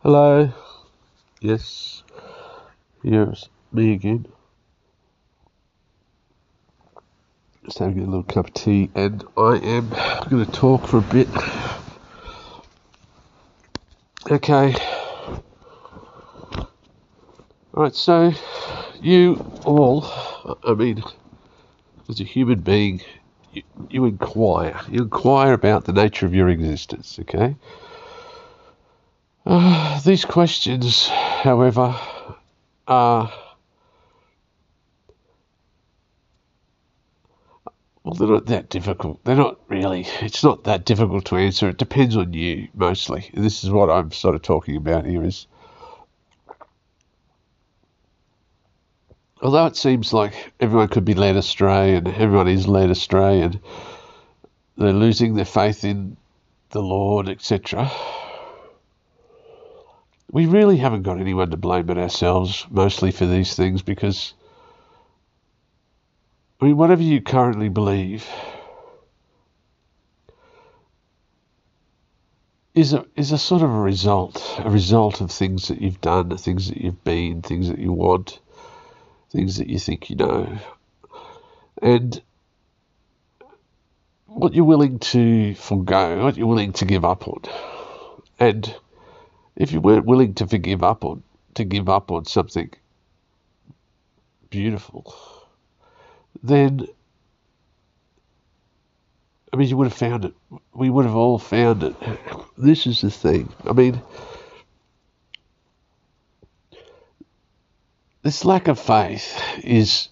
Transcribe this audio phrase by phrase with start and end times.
[0.00, 0.48] Hello.
[1.40, 2.04] Yes.
[3.02, 4.26] Yes, me again.
[7.64, 9.88] Just having a little cup of tea, and I am
[10.30, 11.26] going to talk for a bit.
[14.30, 14.72] Okay.
[17.74, 18.30] Alright, so
[19.00, 19.34] you
[19.64, 20.06] all,
[20.62, 21.02] I mean,
[22.08, 23.00] as a human being,
[23.52, 24.80] you, you inquire.
[24.88, 27.56] You inquire about the nature of your existence, okay?
[29.48, 31.98] Uh, these questions, however,
[32.86, 33.32] are.
[38.04, 39.24] Well, they're not that difficult.
[39.24, 40.06] They're not really.
[40.20, 41.68] It's not that difficult to answer.
[41.70, 43.30] It depends on you mostly.
[43.34, 45.24] This is what I'm sort of talking about here.
[45.24, 45.46] Is
[49.42, 53.60] although it seems like everyone could be led astray and everyone is led astray and
[54.76, 56.16] they're losing their faith in
[56.70, 57.90] the Lord, etc.
[60.30, 64.34] We really haven't got anyone to blame but ourselves, mostly for these things, because
[66.60, 68.26] I mean, whatever you currently believe
[72.74, 76.36] is a is a sort of a result, a result of things that you've done,
[76.36, 78.40] things that you've been, things that you want
[79.30, 80.58] things that you think you know,
[81.82, 82.20] and
[84.26, 87.42] what you're willing to forego, what you're willing to give up on.
[88.38, 88.74] And
[89.58, 91.22] if you weren't willing to forgive up on,
[91.54, 92.70] to give up on something
[94.48, 95.14] beautiful,
[96.42, 96.86] then
[99.52, 100.34] I mean, you would have found it.
[100.74, 101.94] We would have all found it.
[102.56, 103.48] This is the thing.
[103.64, 104.00] I mean,
[108.22, 110.08] this lack of faith is,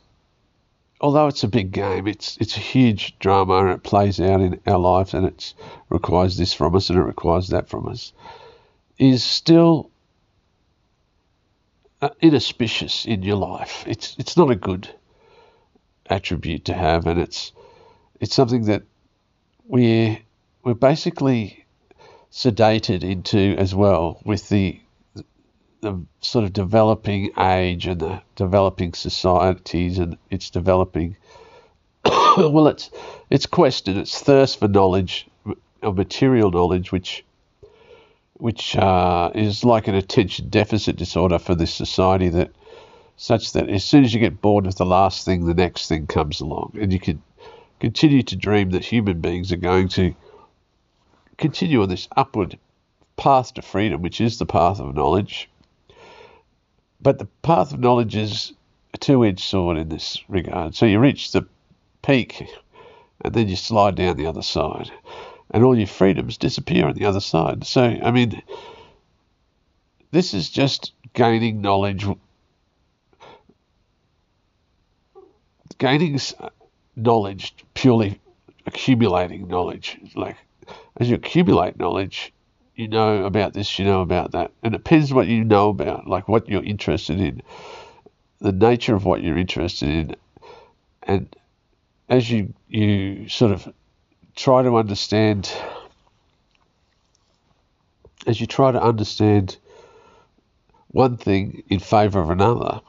[1.01, 4.61] although it's a big game, it's it's a huge drama and it plays out in
[4.67, 5.55] our lives and it
[5.91, 8.13] requires this from us and it requires that from us,
[8.99, 9.91] is still
[12.01, 13.85] uh, inauspicious in your life.
[13.87, 14.89] It's it's not a good
[16.09, 17.53] attribute to have, and it's
[18.21, 18.83] it's something that
[19.67, 20.19] we're
[20.63, 21.65] we're basically
[22.33, 24.81] sedated into as well with the
[25.81, 31.17] the sort of developing age and the developing societies and its developing
[32.05, 32.91] well its
[33.31, 35.27] its quest and its thirst for knowledge
[35.83, 37.25] of material knowledge which
[38.39, 42.51] which uh, is like an attention deficit disorder for this society that
[43.17, 46.07] such that as soon as you get bored with the last thing the next thing
[46.07, 47.23] comes along and you can
[47.81, 50.15] continue to dream that human beings are going to
[51.39, 52.59] continue on this upward
[53.17, 55.49] path to freedom which is the path of knowledge
[57.01, 58.53] but the path of knowledge is
[58.95, 60.75] a two edged sword in this regard.
[60.75, 61.47] So you reach the
[62.03, 62.43] peak
[63.21, 64.91] and then you slide down the other side.
[65.51, 67.67] And all your freedoms disappear on the other side.
[67.67, 68.43] So, I mean,
[70.11, 72.07] this is just gaining knowledge,
[75.79, 76.19] gaining
[76.97, 78.21] knowledge, purely
[78.67, 79.99] accumulating knowledge.
[80.15, 80.37] Like,
[80.97, 82.33] as you accumulate knowledge,
[82.75, 84.53] you know about this, you know about that.
[84.63, 87.43] And it depends what you know about, like what you're interested in,
[88.41, 90.17] the nature of what you're interested in.
[91.03, 91.35] And
[92.09, 93.73] as you, you sort of
[94.37, 95.51] try to understand,
[98.27, 99.57] as you try to understand
[100.89, 102.81] one thing in favour of another,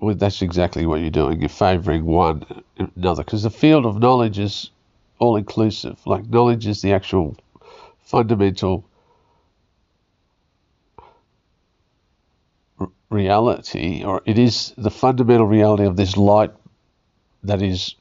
[0.00, 1.40] well, that's exactly what you're doing.
[1.40, 2.44] You're favouring one
[2.96, 4.70] another because the field of knowledge is
[5.18, 5.98] all inclusive.
[6.06, 7.36] Like knowledge is the actual
[8.02, 8.88] fundamental
[13.10, 16.52] reality, or it is the fundamental reality of this light
[17.42, 17.94] that is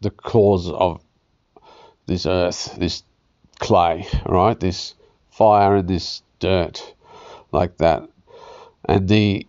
[0.00, 1.02] the cause of
[2.10, 3.04] this earth, this
[3.60, 4.58] clay, right?
[4.58, 4.94] This
[5.30, 6.94] fire and this dirt,
[7.52, 8.08] like that,
[8.84, 9.46] and the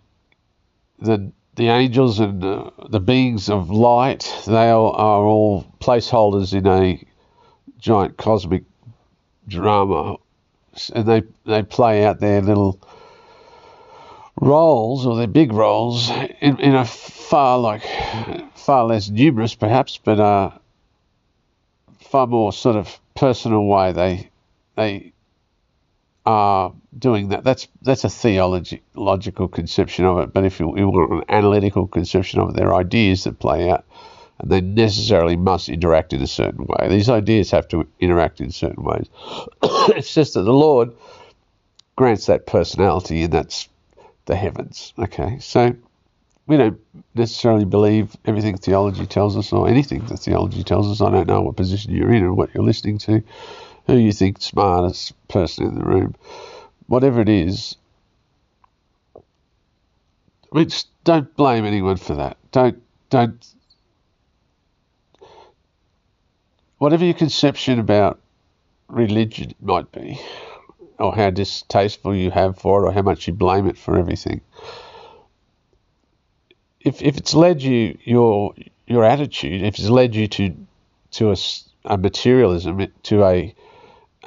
[1.00, 6.66] the the angels and the, the beings of light, they are, are all placeholders in
[6.68, 7.04] a
[7.80, 8.64] giant cosmic
[9.48, 10.18] drama,
[10.94, 12.80] and they they play out their little
[14.40, 16.10] roles or their big roles
[16.42, 17.84] in, in a far like
[18.56, 20.52] far less numerous perhaps, but uh,
[22.12, 23.94] far more sort of personal way.
[23.94, 24.30] They
[24.76, 25.14] they
[26.26, 27.44] are doing that.
[27.44, 30.34] That's that's a theology logical conception of it.
[30.34, 33.70] But if you, you want an analytical conception of it, there are ideas that play
[33.70, 33.86] out
[34.40, 36.90] and they necessarily must interact in a certain way.
[36.90, 39.08] These ideas have to interact in certain ways.
[39.64, 40.92] it's just that the Lord
[41.96, 43.70] grants that personality, and that's
[44.26, 44.94] the heavens.
[44.98, 45.76] Okay, so
[46.52, 46.82] we don't
[47.16, 51.00] necessarily believe everything theology tells us or anything that theology tells us.
[51.00, 53.24] I don't know what position you're in and what you're listening to,
[53.88, 56.14] who you think smartest person in the room.
[56.88, 57.78] whatever it is.
[60.52, 60.68] Mean,
[61.06, 62.36] don't blame anyone for that.
[62.52, 63.48] Don't don't.
[66.80, 68.20] Whatever your conception about
[68.90, 70.20] religion might be,
[71.00, 74.42] or how distasteful you have for it, or how much you blame it for everything.
[76.84, 78.54] If if it's led you your
[78.88, 80.56] your attitude, if it's led you to
[81.12, 81.36] to a,
[81.86, 83.56] a materialism, to a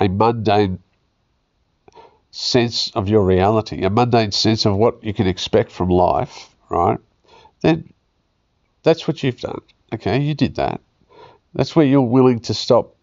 [0.00, 0.78] a mundane
[2.30, 6.98] sense of your reality, a mundane sense of what you can expect from life, right?
[7.60, 7.92] Then
[8.82, 9.60] that's what you've done.
[9.92, 10.80] Okay, you did that.
[11.54, 12.96] That's where you're willing to stop,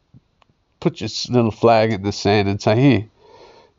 [0.81, 3.05] put your little flag in the sand and say, here,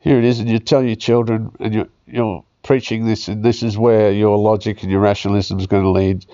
[0.00, 3.62] here it is, and you tell your children, and you're, you're preaching this, and this
[3.62, 6.26] is where your logic and your rationalism is going to lead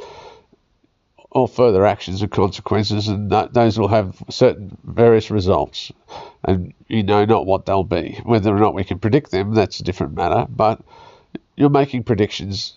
[1.30, 5.92] all further actions and consequences, and that, those will have certain various results,
[6.44, 8.18] and you know not what they'll be.
[8.24, 10.46] Whether or not we can predict them, that's a different matter.
[10.48, 10.80] But
[11.56, 12.74] you're making predictions,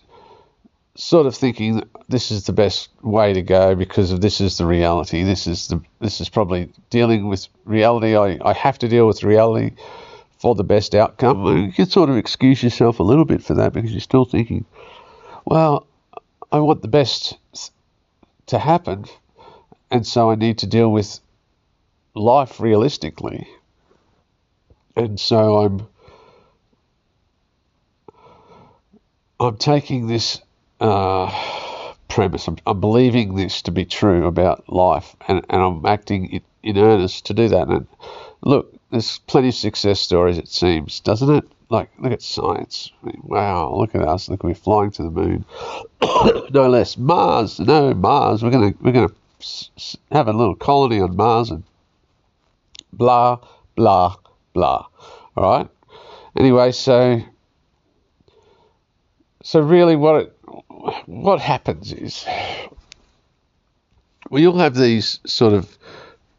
[0.94, 4.66] sort of thinking this is the best way to go because of this is the
[4.66, 5.22] reality.
[5.22, 8.16] This is the this is probably dealing with reality.
[8.16, 9.76] I, I have to deal with reality
[10.42, 11.46] for the best outcome.
[11.66, 14.64] You can sort of excuse yourself a little bit for that because you're still thinking,
[15.44, 15.86] well,
[16.50, 17.38] I want the best
[18.46, 19.04] to happen.
[19.88, 21.20] And so I need to deal with
[22.16, 23.46] life realistically.
[24.96, 25.86] And so I'm
[29.38, 30.40] I'm taking this
[30.80, 36.26] uh, premise, I'm, I'm, believing this to be true about life, and, and I'm acting
[36.30, 37.66] in, in earnest to do that.
[37.66, 37.88] And
[38.42, 41.44] look, there's plenty of success stories, it seems, doesn't it?
[41.70, 42.92] Like, look at science.
[43.02, 44.28] I mean, wow, look at us.
[44.28, 45.44] Look, we're flying to the moon.
[46.50, 46.98] no less.
[46.98, 47.58] Mars.
[47.58, 48.42] No, Mars.
[48.42, 49.08] We're going to we're gonna
[50.10, 51.62] have a little colony on Mars and
[52.92, 53.38] blah,
[53.74, 54.16] blah,
[54.52, 54.86] blah.
[55.34, 55.68] All right?
[56.36, 57.22] Anyway, so
[59.42, 60.36] so really what it,
[61.06, 62.24] what happens is
[64.30, 65.76] we all have these sort of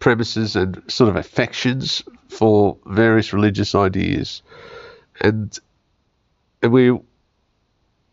[0.04, 4.42] premises and sort of affections for various religious ideas
[5.22, 5.60] and
[6.62, 6.92] and we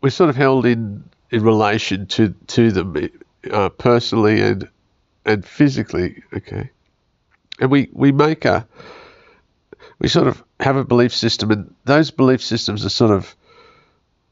[0.01, 3.09] we're sort of held in in relation to to them
[3.49, 4.69] uh, personally and
[5.25, 6.23] and physically.
[6.33, 6.69] Okay,
[7.59, 8.67] and we we make a
[9.99, 13.35] we sort of have a belief system, and those belief systems are sort of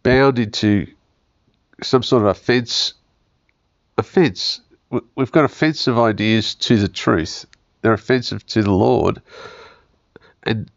[0.03, 0.87] bound into
[1.81, 2.93] some sort of offense.
[3.97, 4.61] Offense.
[5.15, 7.45] We've got offensive ideas to the truth.
[7.81, 9.21] They're offensive to the Lord,
[10.43, 10.69] and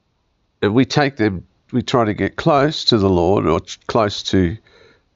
[0.60, 4.56] and we take them we try to get close to the Lord or close to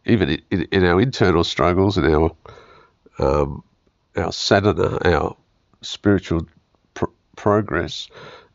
[0.07, 2.31] even in, in our internal struggles and our
[3.19, 3.63] um,
[4.17, 5.37] our sadhana, our
[5.83, 6.47] spiritual
[6.95, 7.05] pr-
[7.37, 8.09] progress,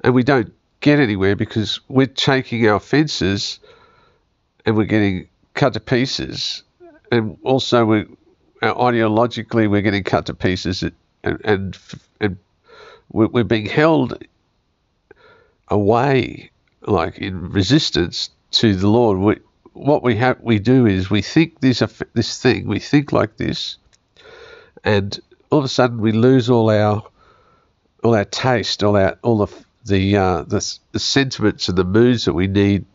[0.04, 3.60] and we don't get anywhere because we're taking our fences
[4.66, 6.64] and we're getting cut to pieces,
[7.12, 8.06] and also we
[8.62, 10.94] ideologically we're getting cut to pieces, and
[11.44, 11.78] and,
[12.20, 12.38] and
[13.12, 14.24] we're being held
[15.68, 19.36] away like in resistance to the Lord, we,
[19.74, 21.82] what we have we do is we think this
[22.14, 23.78] this thing, we think like this,
[24.84, 25.20] and
[25.50, 27.04] all of a sudden we lose all our
[28.04, 32.26] all our taste, all our all the the uh, the, the sentiments and the moods
[32.26, 32.86] that we need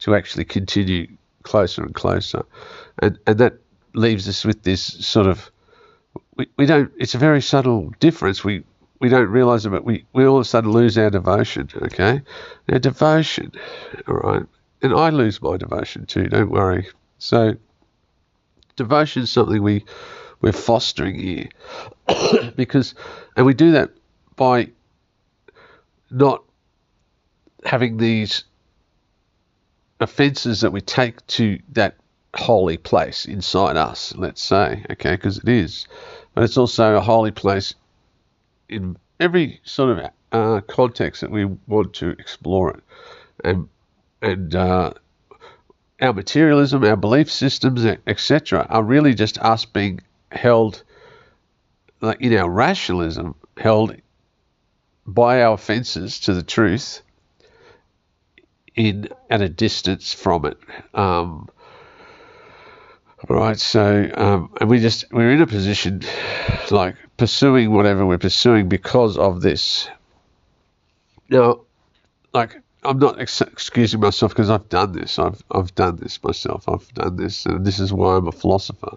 [0.00, 1.08] to actually continue
[1.42, 2.44] closer and closer,
[3.00, 3.54] and and that
[3.94, 5.50] leaves us with this sort of
[6.36, 6.90] we, we don't.
[6.98, 8.42] It's a very subtle difference.
[8.42, 8.64] We
[9.00, 12.22] we don't realize it, but we, we all of a sudden lose our devotion, okay?
[12.70, 13.52] Our devotion,
[14.08, 14.42] all right?
[14.82, 16.88] And I lose my devotion too, don't worry.
[17.18, 17.54] So,
[18.76, 19.84] devotion is something we,
[20.40, 21.48] we're fostering here.
[22.56, 22.94] because,
[23.36, 23.90] and we do that
[24.36, 24.70] by
[26.10, 26.42] not
[27.64, 28.44] having these
[30.00, 31.96] offenses that we take to that
[32.34, 35.86] holy place inside us, let's say, okay, because it is.
[36.34, 37.74] But it's also a holy place
[38.68, 42.82] in every sort of uh, context that we want to explore it,
[43.44, 43.68] and
[44.20, 44.92] and uh,
[46.00, 50.82] our materialism, our belief systems, etc., are really just us being held,
[52.00, 53.96] like in our rationalism, held
[55.06, 57.02] by our offences to the truth
[58.76, 60.58] in at a distance from it.
[60.94, 61.48] Um,
[63.28, 66.02] right, so um, and we just we're in a position
[66.70, 69.88] like pursuing whatever we're pursuing because of this.
[71.28, 71.62] Now,
[72.32, 75.18] like I'm not ex- excusing myself because I've done this.
[75.18, 76.68] I've I've done this myself.
[76.68, 78.96] I've done this, and this is why I'm a philosopher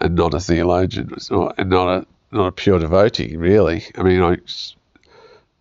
[0.00, 3.36] and not a theologian, and not a not a pure devotee.
[3.36, 4.38] Really, I mean, I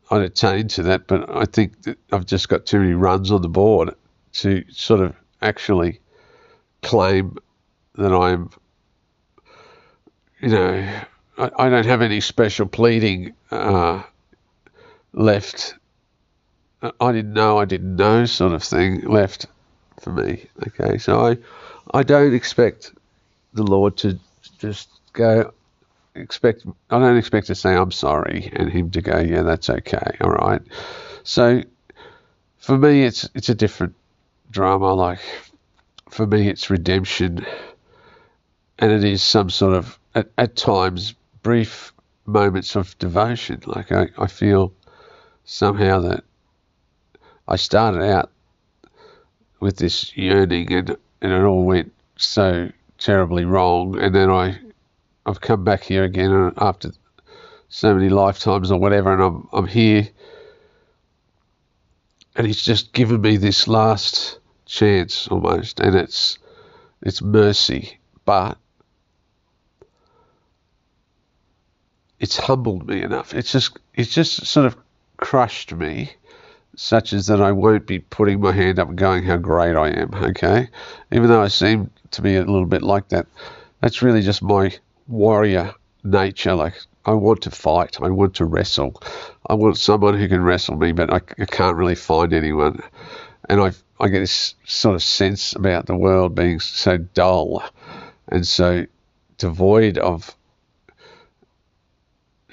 [0.09, 1.73] I attain to that, but I think
[2.11, 3.93] I've just got too many runs on the board
[4.33, 5.99] to sort of actually
[6.81, 7.37] claim
[7.95, 8.49] that I'm,
[10.41, 11.01] you know,
[11.37, 14.03] I, I don't have any special pleading uh,
[15.13, 15.75] left.
[16.99, 19.45] I didn't know, I didn't know, sort of thing left
[20.01, 20.45] for me.
[20.67, 21.37] Okay, so I,
[21.93, 22.91] I don't expect
[23.53, 24.19] the Lord to
[24.59, 25.53] just go.
[26.15, 30.17] Expect I don't expect to say I'm sorry and him to go, yeah, that's okay,
[30.21, 30.61] all right.
[31.23, 31.63] So
[32.57, 33.95] for me, it's it's a different
[34.51, 34.93] drama.
[34.93, 35.19] Like
[36.09, 37.45] for me, it's redemption,
[38.79, 41.93] and it is some sort of at, at times brief
[42.25, 43.61] moments of devotion.
[43.65, 44.73] Like I, I feel
[45.45, 46.23] somehow that
[47.47, 48.31] I started out
[49.59, 54.59] with this yearning, and and it all went so terribly wrong, and then I
[55.25, 56.91] I've come back here again after
[57.69, 60.07] so many lifetimes or whatever, and I'm I'm here.
[62.35, 66.39] And he's just given me this last chance almost, and it's
[67.03, 68.57] it's mercy, but
[72.23, 73.33] it's humbled me enough.
[73.33, 74.77] It's just it's just sort of
[75.17, 76.13] crushed me,
[76.73, 79.89] such as that I won't be putting my hand up and going how great I
[79.89, 80.13] am.
[80.13, 80.69] Okay,
[81.11, 83.27] even though I seem to be a little bit like that,
[83.81, 84.71] that's really just my
[85.09, 85.73] warrior
[86.05, 86.55] nature.
[86.55, 87.97] Like I want to fight.
[88.01, 89.03] I want to wrestle.
[89.47, 92.81] I want someone who can wrestle me, but I, I can't really find anyone.
[93.49, 97.65] And I I get this sort of sense about the world being so dull
[98.29, 98.85] and so
[99.37, 100.33] devoid of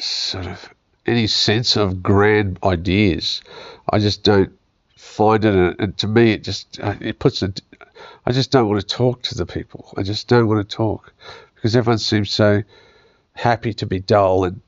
[0.05, 0.73] sort of
[1.07, 3.43] any sense of grand ideas.
[3.89, 4.53] I just don't
[4.97, 7.53] find it, and to me, it just uh, it puts a.
[8.25, 9.93] I just don't want to talk to the people.
[9.97, 11.13] I just don't want to talk
[11.55, 12.63] because everyone seems so
[13.35, 14.45] happy to be dull.
[14.45, 14.61] And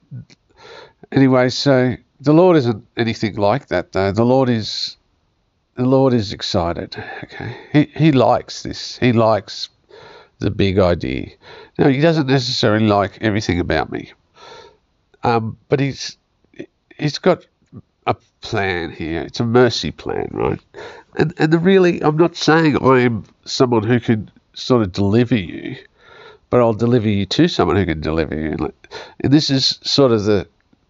[1.11, 4.13] anyway, so the Lord isn't anything like that, though.
[4.13, 4.97] The Lord is
[5.77, 6.97] the Lord is excited.
[7.25, 8.99] Okay, he he likes this.
[8.99, 9.69] He likes
[10.39, 11.31] the big idea.
[11.79, 14.13] Now he doesn't necessarily like everything about me,
[15.23, 16.17] um, but he's
[16.99, 17.47] he's got
[18.07, 19.23] a plan here.
[19.23, 20.61] It's a mercy plan, right?
[21.17, 25.77] And and the really, I'm not saying I'm someone who can sort of deliver you
[26.53, 28.55] but I'll deliver you to someone who can deliver you.
[29.21, 30.47] And this is sort of the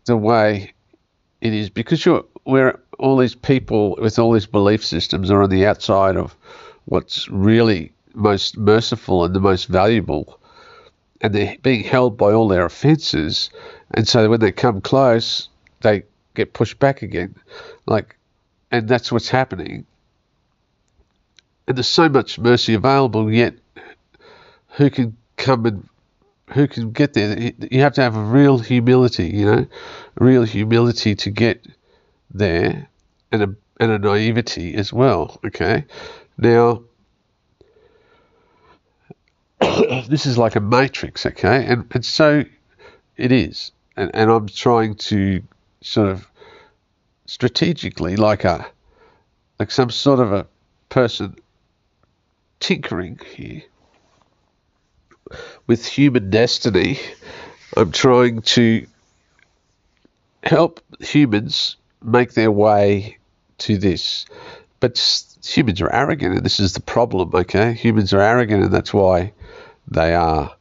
[0.07, 0.73] the way
[1.41, 5.51] it is because you're where all these people with all these belief systems are on
[5.51, 6.35] the outside of
[6.87, 10.41] what's really most merciful and the most valuable,
[11.21, 13.49] and they're being held by all their offences,
[13.95, 15.49] and so when they come close,
[15.81, 17.35] they get pushed back again,
[17.87, 18.17] like,
[18.71, 19.87] and that's what's happening.
[21.67, 23.55] And there's so much mercy available, yet
[24.69, 25.89] who can come and
[26.53, 27.53] who can get there.
[27.71, 29.67] You have to have a real humility, you know,
[30.19, 31.67] real humility to get
[32.31, 32.89] there,
[33.31, 35.39] and a and a naivety as well.
[35.45, 35.85] Okay,
[36.39, 36.83] now
[40.09, 41.27] this is like a matrix.
[41.27, 42.45] Okay, and and so
[43.17, 45.43] it is, and and I'm trying to
[45.81, 46.29] sort of
[47.27, 48.67] strategically, like a
[49.59, 50.47] like some sort of a
[50.89, 51.37] person
[52.61, 53.63] tinkering here
[55.67, 56.99] with human destiny,
[57.77, 58.87] I'm trying to
[60.43, 63.19] help humans make their way
[63.59, 64.27] to this.
[64.81, 64.99] But
[65.45, 67.73] humans are arrogant, and this is the problem, okay?
[67.75, 69.33] Humans are arrogant, and that's why
[69.89, 70.55] they are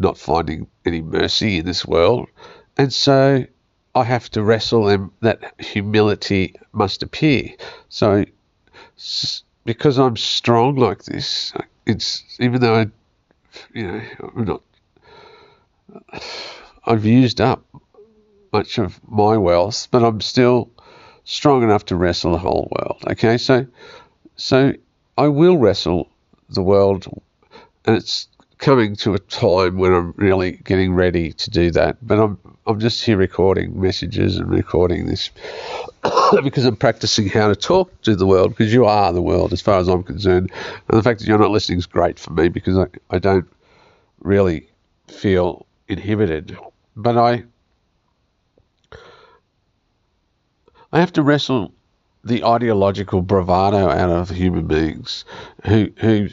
[0.00, 2.28] not finding any mercy in this world.
[2.76, 3.44] And so
[3.94, 7.50] I have to wrestle them that humility must appear.
[7.88, 8.24] So
[9.64, 11.52] because I'm strong like this,
[11.86, 12.86] it's even though I
[13.72, 14.02] you know,
[14.36, 14.62] I'm not.
[16.86, 17.64] I've used up
[18.52, 20.70] much of my wealth, but I'm still
[21.24, 23.04] strong enough to wrestle the whole world.
[23.08, 23.66] Okay, so
[24.36, 24.72] so
[25.18, 26.08] I will wrestle
[26.48, 27.06] the world,
[27.84, 28.28] and it's
[28.60, 31.96] coming to a time when I'm really getting ready to do that.
[32.06, 35.30] But I'm I'm just here recording messages and recording this
[36.44, 39.60] because I'm practicing how to talk to the world because you are the world as
[39.60, 40.52] far as I'm concerned.
[40.88, 43.48] And the fact that you're not listening is great for me because I, I don't
[44.20, 44.68] really
[45.08, 46.56] feel inhibited.
[46.94, 47.44] But I
[50.92, 51.72] I have to wrestle
[52.22, 55.24] the ideological bravado out of human beings
[55.64, 56.28] who who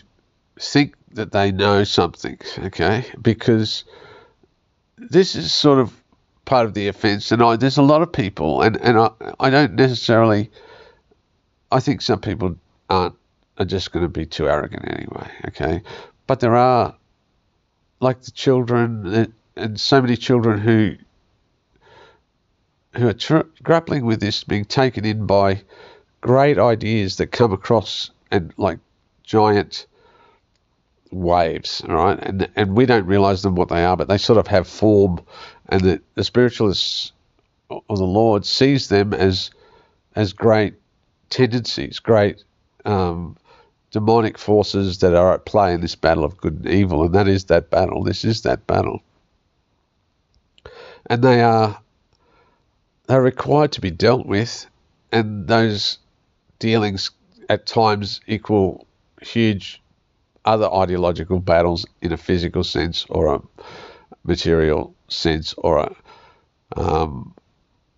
[0.59, 3.05] think that they know something, okay?
[3.21, 3.83] Because
[4.97, 5.93] this is sort of
[6.45, 9.09] part of the offence, and I, there's a lot of people, and, and I,
[9.39, 10.49] I don't necessarily,
[11.71, 12.55] I think some people
[12.89, 13.15] aren't,
[13.57, 15.81] are just going to be too arrogant anyway, okay?
[16.27, 16.95] But there are
[17.99, 20.95] like the children and so many children who
[22.95, 25.61] who are tr- grappling with this, being taken in by
[26.21, 28.79] great ideas that come across and like
[29.23, 29.85] giant
[31.11, 32.19] waves, right?
[32.21, 35.21] And and we don't realize them what they are, but they sort of have form,
[35.69, 37.11] and the, the spiritualists
[37.69, 39.51] or the Lord sees them as
[40.15, 40.75] as great
[41.29, 42.43] tendencies, great
[42.85, 43.37] um,
[43.91, 47.27] demonic forces that are at play in this battle of good and evil, and that
[47.27, 48.03] is that battle.
[48.03, 49.01] This is that battle,
[51.07, 51.79] and they are
[53.07, 54.65] they're required to be dealt with,
[55.11, 55.99] and those
[56.59, 57.11] dealings
[57.49, 58.85] at times equal
[59.21, 59.81] huge
[60.47, 63.41] other ideological battles in a physical sense or a
[64.23, 65.95] material sense or a
[66.79, 67.33] um,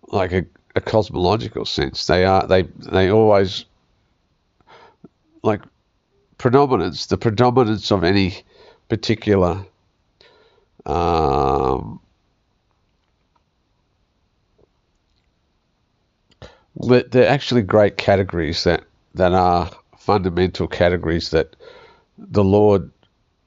[0.08, 2.06] like a, a cosmological sense.
[2.06, 3.64] They are they they always
[5.42, 5.62] like
[6.38, 8.42] predominance, the predominance of any
[8.88, 9.64] particular
[10.86, 12.00] um,
[16.74, 21.54] they're actually great categories that, that are fundamental categories that
[22.28, 22.90] the Lord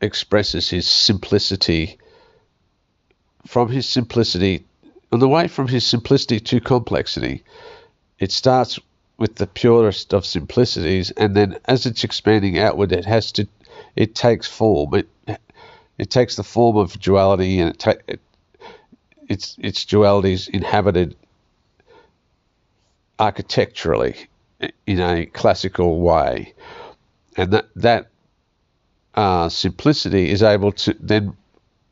[0.01, 1.97] expresses his simplicity
[3.45, 4.65] from his simplicity
[5.11, 7.43] on the way from his simplicity to complexity.
[8.19, 8.79] It starts
[9.17, 13.47] with the purest of simplicities, and then as it's expanding outward, it has to,
[13.95, 14.95] it takes form.
[14.95, 15.07] It
[15.99, 18.19] it takes the form of duality, and it, ta- it
[19.29, 21.15] its its duality is inhabited
[23.19, 24.15] architecturally
[24.87, 26.53] in a classical way,
[27.37, 28.07] and that that
[29.15, 31.35] uh, simplicity is able to then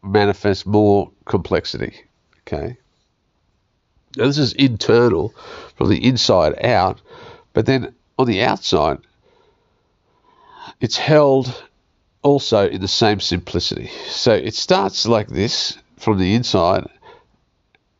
[0.03, 1.93] manifest more complexity.
[2.41, 2.77] Okay.
[4.17, 5.33] Now this is internal,
[5.75, 7.01] from the inside out,
[7.53, 8.97] but then on the outside,
[10.79, 11.63] it's held
[12.21, 13.89] also in the same simplicity.
[14.07, 16.87] So it starts like this from the inside,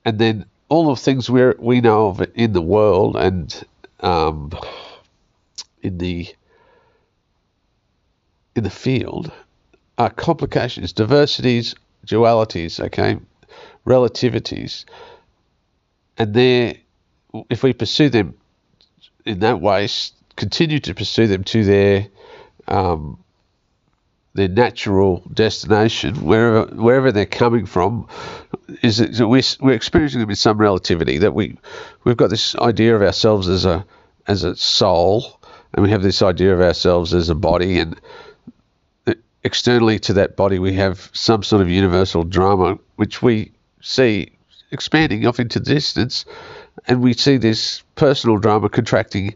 [0.03, 3.65] and then all the things we we know of in the world and
[3.99, 4.51] um,
[5.81, 6.27] in the
[8.55, 9.31] in the field
[9.97, 11.75] are complications, diversities,
[12.05, 13.17] dualities, okay,
[13.85, 14.85] relativities,
[16.17, 16.75] and there,
[17.49, 18.35] if we pursue them
[19.25, 19.87] in that way,
[20.35, 22.07] continue to pursue them to their
[22.67, 23.17] um,
[24.33, 28.07] their natural destination, wherever wherever they're coming from,
[28.81, 31.17] is that we're, we're experiencing them in some relativity.
[31.17, 31.57] That we
[32.03, 33.85] we've got this idea of ourselves as a
[34.27, 35.39] as a soul,
[35.73, 37.99] and we have this idea of ourselves as a body, and
[39.43, 43.51] externally to that body, we have some sort of universal drama, which we
[43.81, 44.31] see
[44.71, 46.25] expanding off into distance,
[46.87, 49.35] and we see this personal drama contracting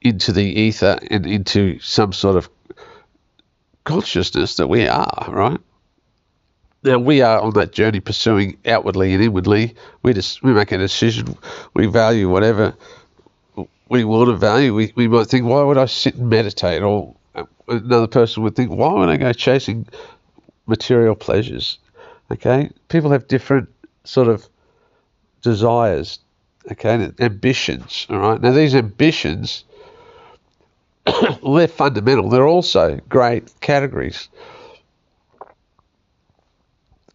[0.00, 2.48] into the ether and into some sort of
[3.84, 5.60] consciousness that we are, right?
[6.84, 9.76] Now we are on that journey pursuing outwardly and inwardly.
[10.02, 11.36] We just we make a decision.
[11.74, 12.74] We value whatever
[13.88, 14.74] we want to value.
[14.74, 16.82] We, we might think, why would I sit and meditate?
[16.82, 17.14] Or
[17.68, 19.86] another person would think, why would I go chasing
[20.66, 21.78] material pleasures?
[22.30, 23.68] Okay, people have different
[24.04, 24.48] sort of
[25.42, 26.18] desires.
[26.70, 28.06] Okay, ambitions.
[28.08, 28.40] All right.
[28.40, 29.64] Now these ambitions,
[31.06, 32.28] they're fundamental.
[32.28, 34.28] They're also great categories.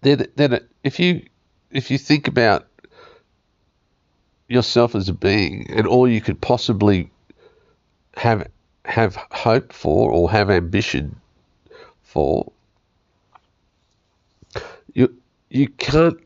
[0.01, 1.25] Then, then if you
[1.71, 2.67] if you think about
[4.47, 7.09] yourself as a being and all you could possibly
[8.15, 8.47] have
[8.87, 11.17] have hope for or have ambition
[12.03, 12.51] for,
[14.93, 15.13] you
[15.49, 16.17] you can't.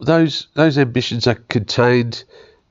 [0.00, 2.24] Those those ambitions are contained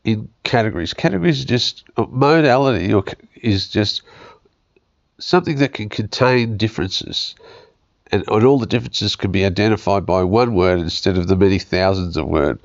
[0.03, 0.93] in categories.
[0.93, 3.03] Categories are just modality or
[3.35, 4.01] is just
[5.19, 7.35] something that can contain differences.
[8.11, 11.59] And, and all the differences can be identified by one word instead of the many
[11.59, 12.61] thousands of words.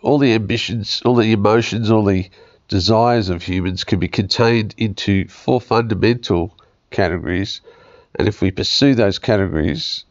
[0.00, 2.30] All the ambitions, all the emotions, all the
[2.68, 6.56] desires of humans can be contained into four fundamental
[6.90, 7.60] categories,
[8.14, 10.04] and if we pursue those categories,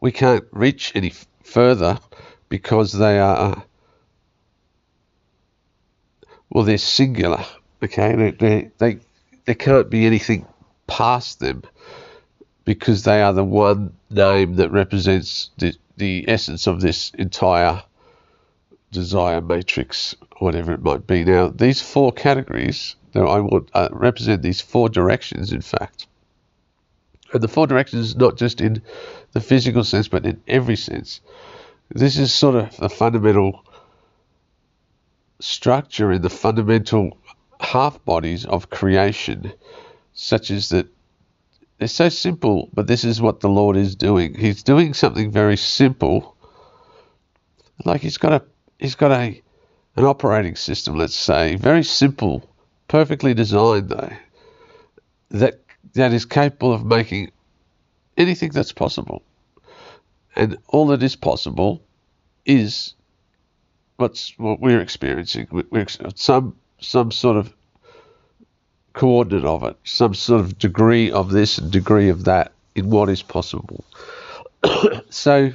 [0.00, 1.98] we can't reach any further
[2.48, 3.64] because they are
[6.50, 7.44] well, they're singular.
[7.82, 8.98] Okay, they they they,
[9.44, 10.46] there can't be anything
[10.86, 11.62] past them
[12.64, 17.82] because they are the one name that represents the the essence of this entire
[18.94, 21.24] desire matrix, whatever it might be.
[21.24, 26.06] Now, these four categories, that I would uh, represent these four directions, in fact.
[27.32, 28.82] And the four directions, not just in
[29.32, 31.20] the physical sense, but in every sense.
[31.90, 33.64] This is sort of the fundamental
[35.40, 37.18] structure in the fundamental
[37.60, 39.52] half bodies of creation,
[40.12, 40.86] such as that
[41.78, 44.34] they're so simple, but this is what the Lord is doing.
[44.34, 46.36] He's doing something very simple.
[47.84, 48.44] Like he's got a
[48.78, 49.40] he's got a
[49.96, 52.48] an operating system, let's say, very simple,
[52.88, 54.12] perfectly designed though.
[55.30, 55.60] that
[55.94, 57.30] that is capable of making
[58.16, 59.22] anything that's possible.
[60.36, 61.80] And all that is possible
[62.44, 62.94] is
[63.96, 65.46] what's what we're experiencing.
[65.50, 67.54] We're some some sort of
[68.92, 73.08] coordinate of it, some sort of degree of this and degree of that in what
[73.08, 73.84] is possible.
[75.10, 75.52] so,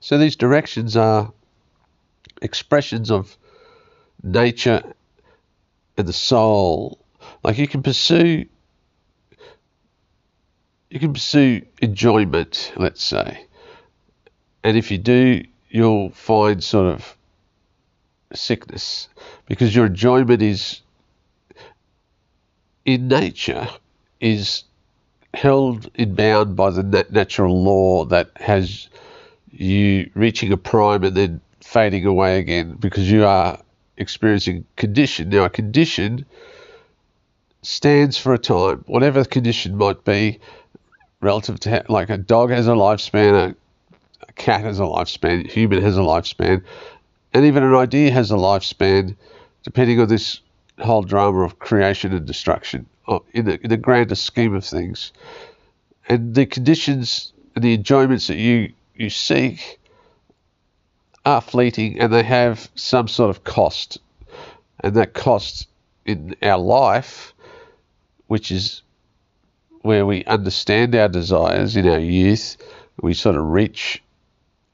[0.00, 1.32] so these directions are
[2.44, 3.36] expressions of
[4.22, 4.82] nature
[5.96, 6.98] and the soul.
[7.42, 8.46] Like you can pursue,
[10.90, 13.46] you can pursue enjoyment, let's say,
[14.62, 17.16] and if you do, you'll find sort of
[18.34, 19.08] sickness
[19.46, 20.82] because your enjoyment is
[22.84, 23.68] in nature
[24.20, 24.64] is
[25.32, 28.88] held in bound by the nat- natural law that has
[29.50, 33.58] you reaching a prime and then fading away again because you are
[33.96, 35.30] experiencing condition.
[35.30, 36.26] Now, a condition
[37.62, 40.38] stands for a time, whatever the condition might be,
[41.20, 43.56] relative to like a dog has a lifespan, a,
[44.28, 46.62] a cat has a lifespan, a human has a lifespan,
[47.32, 49.16] and even an idea has a lifespan,
[49.62, 50.40] depending on this
[50.78, 55.12] whole drama of creation and destruction uh, in the, in the grander scheme of things.
[56.08, 59.80] And the conditions and the enjoyments that you, you seek
[61.24, 63.98] are fleeting and they have some sort of cost.
[64.80, 65.68] And that cost
[66.04, 67.32] in our life,
[68.26, 68.82] which is
[69.82, 72.56] where we understand our desires in our youth,
[73.00, 74.02] we sort of reach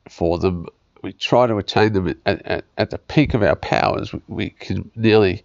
[0.08, 0.66] for them,
[1.02, 4.12] we try to attain them at, at, at the peak of our powers.
[4.12, 5.42] We, we can nearly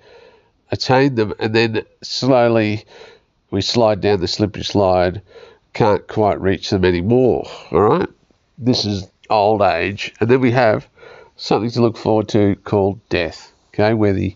[0.72, 2.86] attain them, and then slowly
[3.52, 5.22] we slide down the slippery slide,
[5.74, 7.48] can't quite reach them anymore.
[7.72, 8.10] All right,
[8.58, 10.88] this is old age, and then we have
[11.36, 13.52] something to look forward to called death.
[13.74, 14.36] Okay, where the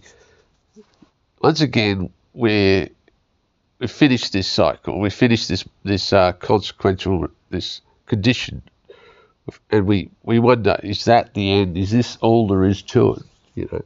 [1.41, 2.89] once again we're
[3.79, 8.61] we finish this cycle, we finish this this uh, consequential this condition,
[9.71, 11.77] and we we wonder is that the end?
[11.77, 13.23] Is this all there is to it?
[13.55, 13.85] You know.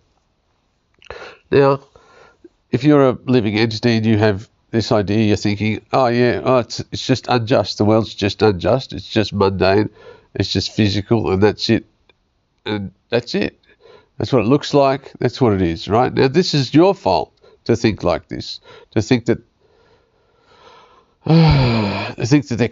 [1.52, 1.80] Now,
[2.72, 6.58] if you're a living entity and you have this idea, you're thinking, oh yeah, oh
[6.60, 7.78] it's it's just unjust.
[7.78, 8.94] The world's just unjust.
[8.94, 9.90] It's just mundane.
[10.34, 11.86] It's just physical, and that's it.
[12.66, 13.60] And that's it.
[14.18, 15.12] That's what it looks like.
[15.20, 16.14] That's what it is, right?
[16.14, 17.34] Now this is your fault
[17.66, 18.60] to think like this.
[18.92, 19.40] To think that,
[21.26, 22.70] uh, to think that there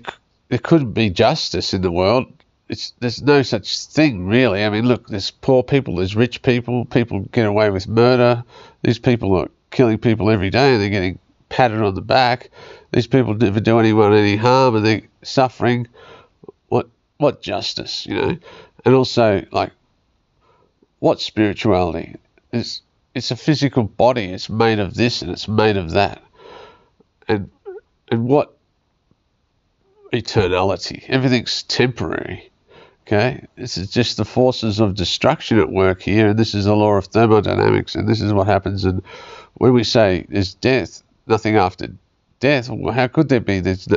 [0.50, 2.26] there couldn't be justice in the world.
[2.68, 4.64] It's, there's no such thing really.
[4.64, 6.86] I mean, look, there's poor people, there's rich people.
[6.86, 8.44] People get away with murder.
[8.84, 12.50] These people are killing people every day and they're getting patted on the back.
[12.92, 15.88] These people never do anyone any harm and they're suffering.
[16.68, 18.38] What what justice, you know?
[18.84, 19.72] And also like
[21.02, 22.16] what spirituality?
[22.54, 22.84] It's
[23.14, 24.26] it's a physical body.
[24.26, 26.24] It's made of this and it's made of that.
[27.28, 27.50] And
[28.10, 28.56] and what
[30.14, 31.04] eternality?
[31.10, 32.52] Everything's temporary.
[33.08, 36.76] Okay, this is just the forces of destruction at work here, and this is the
[36.76, 38.86] law of thermodynamics, and this is what happens.
[38.86, 39.02] And
[39.56, 41.88] when we say there's death, nothing after
[42.40, 43.60] death, well, how could there be?
[43.60, 43.88] There's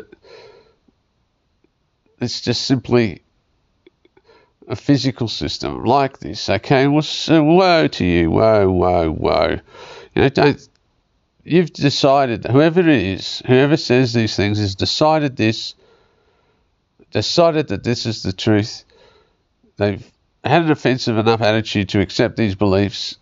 [2.19, 3.24] it's just simply
[4.69, 6.49] a physical system like this.
[6.49, 9.61] Okay, well, so uh, woe to you, woe, woe, woe.
[10.15, 10.69] You know, don't.
[11.45, 15.75] You've decided, whoever it is, whoever says these things, has decided this,
[17.11, 18.85] decided that this is the truth.
[19.77, 20.11] They've
[20.43, 23.17] had an offensive enough attitude to accept these beliefs.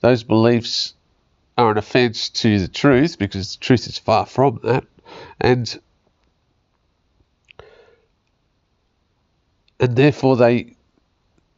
[0.00, 0.94] Those beliefs
[1.56, 4.84] are an offence to the truth because the truth is far from that,
[5.40, 5.80] and
[9.80, 10.74] and therefore they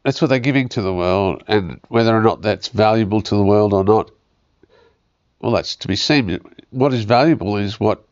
[0.04, 3.42] that's what they're giving to the world, and whether or not that's valuable to the
[3.42, 4.10] world or not,
[5.40, 6.40] well, that's to be seen.
[6.70, 8.04] What is valuable is what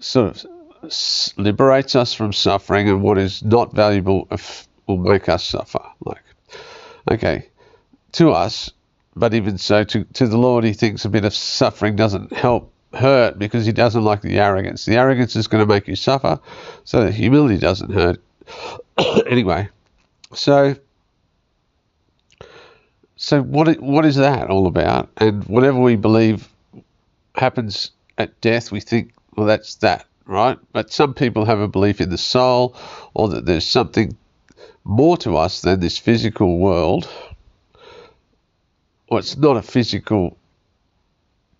[0.00, 4.36] sort of liberates us from suffering, and what is not valuable uh,
[4.86, 5.82] will make us suffer.
[6.04, 6.22] Like,
[7.10, 7.48] okay,
[8.12, 8.70] to us,
[9.16, 12.70] but even so, to, to the Lord, he thinks a bit of suffering doesn't help
[12.92, 14.84] hurt because he doesn't like the arrogance.
[14.84, 16.38] The arrogance is going to make you suffer,
[16.84, 18.20] so the humility doesn't hurt.
[19.26, 19.70] anyway,
[20.34, 20.76] so
[23.16, 25.08] so what what is that all about?
[25.16, 26.48] And whatever we believe
[27.34, 30.58] happens at death, we think, well, that's that, right?
[30.72, 32.76] But some people have a belief in the soul,
[33.14, 34.16] or that there's something
[34.84, 37.08] more to us than this physical world
[39.08, 40.36] well, it's not a physical,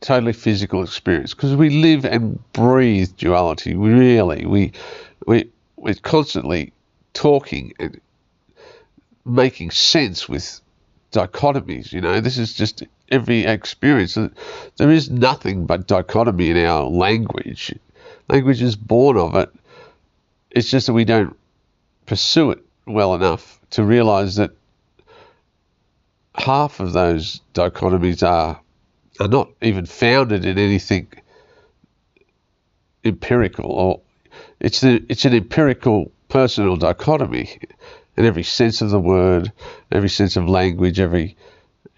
[0.00, 3.74] totally physical experience because we live and breathe duality.
[3.74, 4.72] Really, we,
[5.26, 6.72] we, we're constantly
[7.12, 8.00] talking and
[9.24, 10.60] making sense with
[11.12, 11.92] dichotomies.
[11.92, 14.14] You know, this is just every experience.
[14.76, 17.74] There is nothing but dichotomy in our language.
[18.28, 19.50] Language is born of it.
[20.50, 21.36] It's just that we don't
[22.06, 24.50] pursue it well enough to realize that
[26.34, 28.60] half of those dichotomies are
[29.20, 31.06] are not even founded in anything
[33.04, 34.00] empirical or
[34.58, 37.58] it's the, it's an empirical personal dichotomy
[38.16, 39.52] in every sense of the word,
[39.90, 41.36] every sense of language, every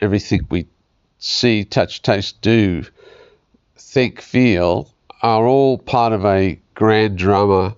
[0.00, 0.66] everything we
[1.18, 2.84] see, touch, taste, do,
[3.76, 7.74] think, feel are all part of a grand drama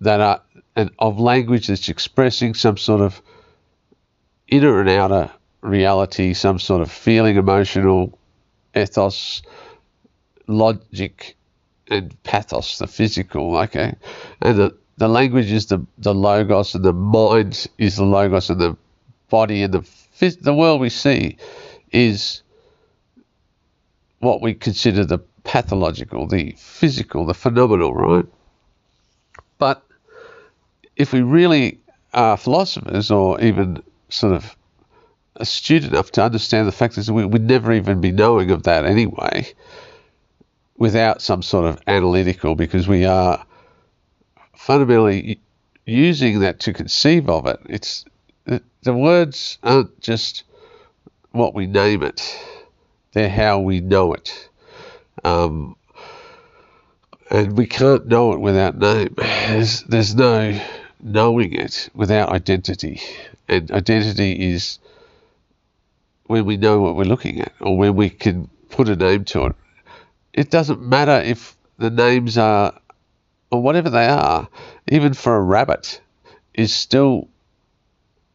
[0.00, 0.40] that are
[0.76, 3.20] and of language that's expressing some sort of
[4.46, 8.16] inner and outer reality, some sort of feeling, emotional
[8.76, 9.42] ethos,
[10.46, 11.36] logic,
[11.88, 13.56] and pathos, the physical.
[13.56, 13.94] Okay,
[14.40, 18.60] and the the language is the the logos, and the mind is the logos, and
[18.60, 18.76] the
[19.30, 19.84] body and the
[20.40, 21.36] the world we see
[21.92, 22.42] is
[24.18, 28.26] what we consider the pathological, the physical, the phenomenal, right?
[29.58, 29.82] But
[30.96, 31.80] if we really
[32.12, 34.56] are philosophers or even sort of
[35.36, 38.84] astute enough to understand the fact that we would never even be knowing of that
[38.84, 39.46] anyway
[40.76, 43.44] without some sort of analytical because we are
[44.58, 45.40] fundamentally
[45.86, 47.60] using that to conceive of it.
[47.66, 48.04] It's
[48.44, 50.42] the words aren't just
[51.30, 52.20] what we name it;
[53.12, 54.48] they're how we know it.
[55.24, 55.76] Um,
[57.30, 59.14] and we can't know it without name.
[59.16, 60.60] There's there's no
[61.00, 63.00] knowing it without identity,
[63.48, 64.80] and identity is
[66.26, 69.46] when we know what we're looking at, or when we can put a name to
[69.46, 69.56] it.
[70.32, 72.74] It doesn't matter if the names are
[73.50, 74.48] or whatever they are,
[74.88, 76.00] even for a rabbit,
[76.54, 77.28] is still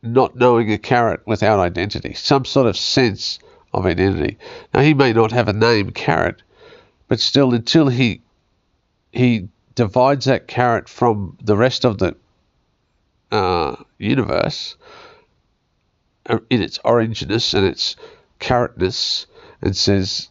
[0.01, 3.39] not knowing a carrot without identity, some sort of sense
[3.73, 4.37] of identity.
[4.73, 6.41] Now he may not have a name carrot,
[7.07, 8.21] but still until he
[9.11, 12.15] he divides that carrot from the rest of the
[13.31, 14.75] uh, universe
[16.27, 17.95] uh, in its orangeness and its
[18.39, 19.25] carrotness
[19.61, 20.29] and says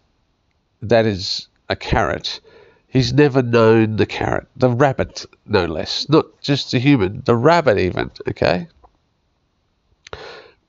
[0.82, 2.40] that is a carrot
[2.92, 6.06] He's never known the carrot, the rabbit, no less.
[6.10, 8.10] Not just the human, the rabbit, even.
[8.28, 8.68] Okay.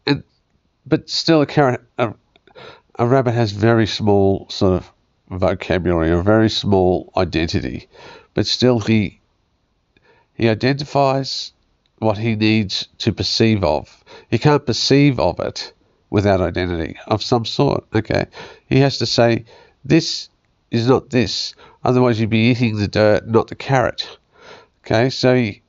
[0.08, 0.24] And
[0.86, 2.14] but still, a carrot, a,
[2.98, 4.92] a rabbit has very small sort of
[5.38, 7.90] vocabulary, a very small identity,
[8.34, 9.20] but still he
[10.34, 11.52] he identifies
[11.98, 14.02] what he needs to perceive of.
[14.30, 15.74] He can't perceive of it
[16.10, 17.84] without identity of some sort.
[17.94, 18.28] Okay,
[18.70, 19.44] he has to say
[19.84, 20.30] this
[20.72, 24.18] is not this Otherwise, you'd be eating the dirt, not the carrot.
[24.86, 25.62] Okay, so he,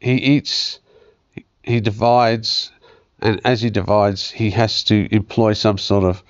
[0.00, 0.80] he eats,
[1.62, 2.70] he divides,
[3.20, 6.22] and as he divides, he has to employ some sort of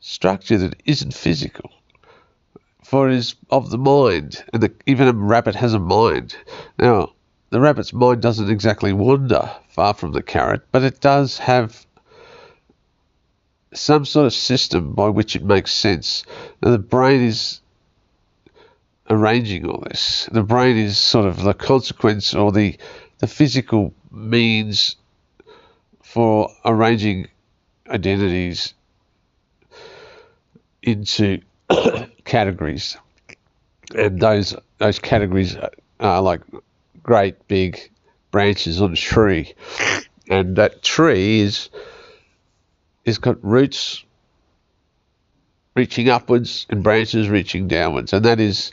[0.00, 1.70] structure that isn't physical.
[2.82, 6.36] For it is of the mind, and the, even a rabbit has a mind.
[6.78, 7.12] Now,
[7.50, 11.86] the rabbit's mind doesn't exactly wander far from the carrot, but it does have
[13.74, 16.24] some sort of system by which it makes sense.
[16.62, 17.60] Now, the brain is
[19.10, 20.28] arranging all this.
[20.32, 22.76] The brain is sort of the consequence or the
[23.18, 24.96] the physical means
[26.02, 27.28] for arranging
[27.88, 28.74] identities
[30.82, 31.40] into
[32.24, 32.96] categories,
[33.94, 35.56] and those those categories
[36.00, 36.40] are like
[37.02, 37.90] great big
[38.30, 39.54] branches on a tree,
[40.28, 41.68] and that tree is
[43.04, 44.04] it's got roots
[45.76, 48.72] reaching upwards and branches reaching downwards, and that is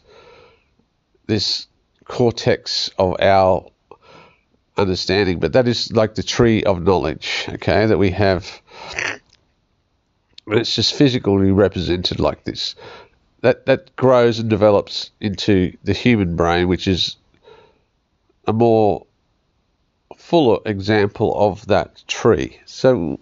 [1.28, 1.68] this
[2.06, 3.66] cortex of our
[4.78, 5.40] understanding.
[5.40, 8.62] But that is like the tree of knowledge, okay, that we have.
[10.48, 12.76] And it's just physically represented like this.
[13.42, 17.16] That that grows and develops into the human brain, which is
[18.48, 19.06] a more
[20.18, 22.60] fuller example of that tree.
[22.66, 23.20] So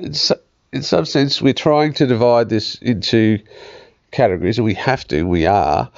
[0.00, 3.38] in, some sense, we're trying to divide this into
[4.10, 5.90] categories, and we have to, we are,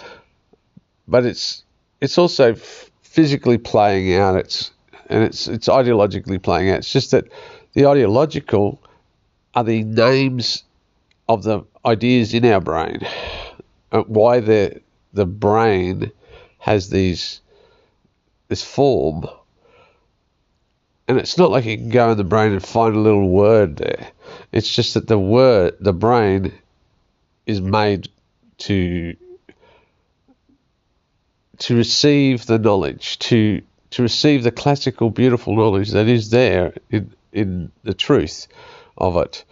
[1.07, 1.65] but it's
[2.01, 4.37] it's also f- physically playing out.
[4.37, 4.71] It's
[5.09, 6.79] and it's it's ideologically playing out.
[6.79, 7.27] It's just that
[7.75, 8.81] the ideological
[9.55, 10.65] are the names
[11.29, 13.01] of the ideas in our brain.
[13.93, 14.81] Uh, why the
[15.13, 16.13] the brain
[16.59, 17.41] has these
[18.49, 19.27] this form
[21.11, 23.79] and it's not like you can go in the brain and find a little word
[23.79, 24.13] there.
[24.53, 26.53] It's just that the word, the brain,
[27.47, 28.09] is made
[28.59, 29.17] to
[31.59, 37.13] to receive the knowledge, to to receive the classical, beautiful knowledge that is there in
[37.33, 38.47] in the truth
[38.97, 39.45] of it,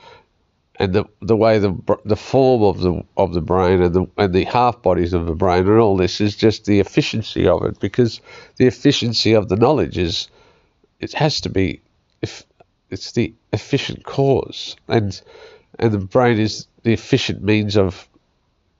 [0.76, 4.32] and the the way the the form of the of the brain and the and
[4.32, 7.80] the half bodies of the brain and all this is just the efficiency of it
[7.80, 8.20] because
[8.58, 10.28] the efficiency of the knowledge is
[11.00, 11.80] it has to be
[12.22, 12.44] if
[12.90, 14.76] it's the efficient cause.
[14.88, 15.20] And
[15.78, 18.08] and the brain is the efficient means of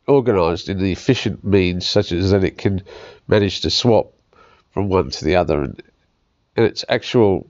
[0.07, 2.83] organized in the efficient means such as that it can
[3.29, 4.13] manage to swap
[4.71, 5.63] from one to the other.
[5.63, 5.83] And
[6.57, 7.47] and its actual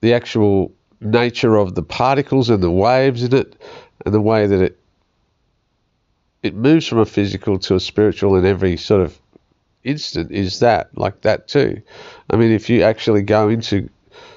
[0.00, 3.60] the actual nature of the particles and the waves in it
[4.04, 4.78] and the way that it
[6.42, 9.18] it moves from a physical to a spiritual in every sort of
[9.84, 11.80] instant is that like that too
[12.30, 13.88] i mean if you actually go into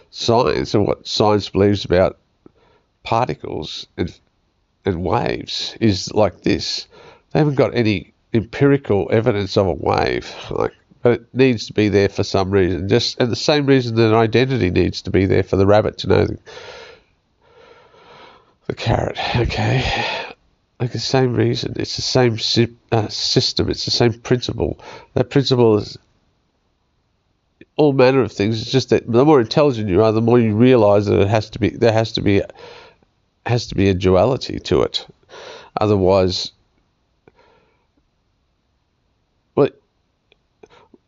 [0.10, 2.18] science and what science believes about
[3.04, 4.20] particles and
[4.86, 6.88] and waves is like this
[7.32, 10.74] they haven't got any empirical evidence of a wave like
[11.06, 12.90] but it needs to be there for some reason.
[12.90, 16.08] Just and the same reason that identity needs to be there for the rabbit to
[16.08, 16.40] know the,
[18.66, 19.16] the carrot.
[19.36, 20.25] Okay,
[20.80, 21.74] like the same reason.
[21.78, 22.38] It's the same
[22.92, 23.70] uh, system.
[23.70, 24.80] It's the same principle.
[25.14, 25.98] That principle is
[27.78, 28.62] all manner of things.
[28.62, 31.50] It's just that the more intelligent you are, the more you realize that it has
[31.52, 32.42] to be there has to be
[33.46, 35.06] has to be a duality to it.
[35.80, 36.52] Otherwise,
[39.56, 39.70] well,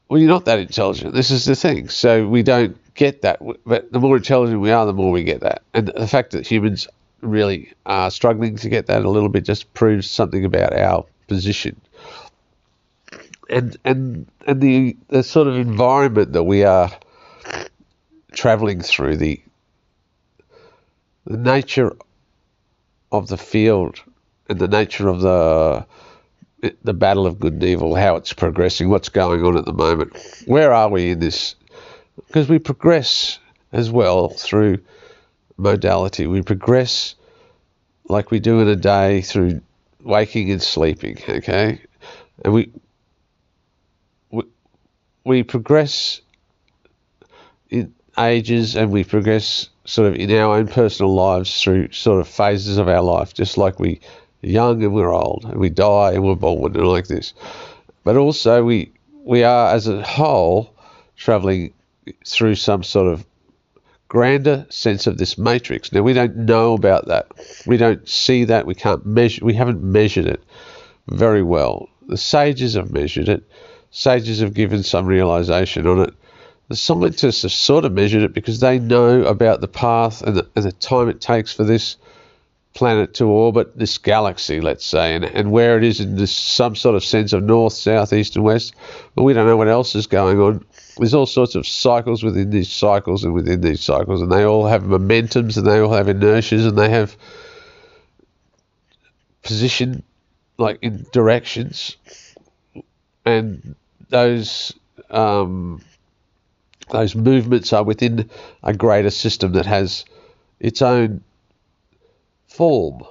[0.09, 1.13] well, you're not that intelligent.
[1.13, 1.89] This is the thing.
[1.89, 3.39] So we don't get that.
[3.65, 5.63] But the more intelligent we are, the more we get that.
[5.73, 6.87] And the fact that humans
[7.21, 11.79] really are struggling to get that a little bit just proves something about our position.
[13.49, 16.91] And and and the the sort of environment that we are
[18.33, 19.41] traveling through, the
[21.25, 21.95] the nature
[23.11, 24.01] of the field
[24.49, 25.85] and the nature of the
[26.83, 30.17] the battle of good and evil, how it's progressing, what's going on at the moment.
[30.45, 31.55] Where are we in this?
[32.15, 33.39] Because we progress
[33.71, 34.79] as well through
[35.57, 36.27] modality.
[36.27, 37.15] We progress
[38.09, 39.61] like we do in a day through
[40.01, 41.81] waking and sleeping, okay?
[42.43, 42.71] And we
[44.31, 44.43] we,
[45.23, 46.21] we progress
[47.69, 52.27] in ages and we progress sort of in our own personal lives through sort of
[52.27, 53.99] phases of our life, just like we
[54.43, 57.33] are young and we're old, and we die and we're born, and like this.
[58.03, 58.91] But also, we
[59.23, 60.73] we are as a whole
[61.17, 61.73] traveling
[62.25, 63.25] through some sort of
[64.07, 65.91] grander sense of this matrix.
[65.91, 67.27] Now we don't know about that.
[67.65, 68.65] We don't see that.
[68.65, 69.43] We can't measure.
[69.43, 70.41] We haven't measured it
[71.07, 71.89] very well.
[72.07, 73.43] The sages have measured it.
[73.91, 76.13] Sages have given some realization on it.
[76.69, 80.47] The scientists have sort of measured it because they know about the path and the,
[80.55, 81.95] and the time it takes for this
[82.73, 86.75] planet to orbit this galaxy, let's say, and, and where it is in this some
[86.75, 88.75] sort of sense of north, south, east, and west.
[89.15, 90.63] But we don't know what else is going on.
[90.97, 94.65] There's all sorts of cycles within these cycles and within these cycles, and they all
[94.65, 97.15] have momentums and they all have inertias and they have
[99.43, 100.03] position,
[100.57, 101.97] like in directions,
[103.25, 103.75] and
[104.09, 104.73] those
[105.09, 105.81] um,
[106.89, 108.29] those movements are within
[108.63, 110.05] a greater system that has
[110.59, 111.23] its own
[112.47, 113.03] form.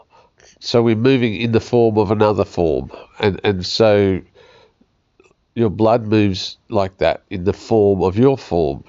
[0.61, 4.21] So we're moving in the form of another form, and and so
[5.57, 8.85] your blood moves like that in the form of your form.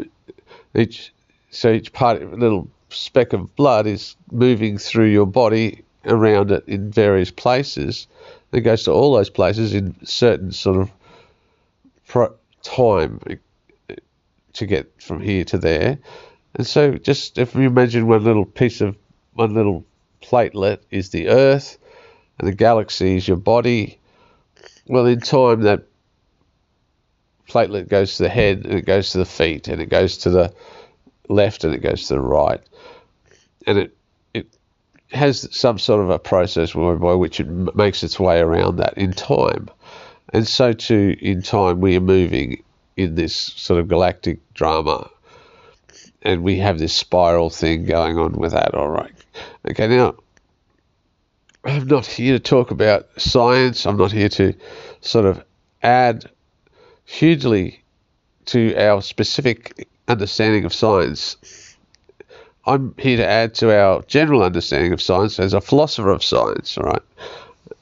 [0.76, 1.12] Each
[1.50, 6.92] so each part, little speck of blood is moving through your body around it in
[6.92, 8.06] various places.
[8.52, 10.92] It goes to all those places in certain sort of
[12.06, 13.22] pro- time
[14.54, 15.98] to get from here to there.
[16.56, 18.98] And so, just if you imagine one little piece of
[19.36, 19.86] one little
[20.22, 21.78] platelet is the Earth,
[22.40, 24.00] and the galaxy is your body.
[24.88, 25.86] Well, in time, that
[27.48, 30.30] platelet goes to the head, and it goes to the feet, and it goes to
[30.30, 30.54] the
[31.30, 32.62] left, and it goes to the right,
[33.66, 33.98] and it
[34.34, 34.48] it
[35.12, 39.14] has some sort of a process by which it makes its way around that in
[39.14, 39.70] time,
[40.34, 42.64] and so too in time we are moving
[42.96, 45.10] in this sort of galactic drama
[46.28, 48.74] and we have this spiral thing going on with that.
[48.74, 49.13] All right.
[49.69, 50.15] Okay, now
[51.63, 53.86] I'm not here to talk about science.
[53.86, 54.54] I'm not here to
[55.02, 55.44] sort of
[55.82, 56.30] add
[57.08, 57.82] hugely
[58.46, 61.38] to our specific understanding of science.
[62.66, 66.78] I'm here to add to our general understanding of science as a philosopher of science,
[66.78, 67.02] right?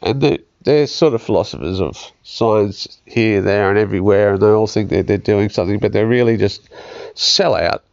[0.02, 4.68] And they're, they're sort of philosophers of science here, there, and everywhere, and they all
[4.68, 6.70] think that they're doing something, but they're really just
[7.16, 7.84] sell out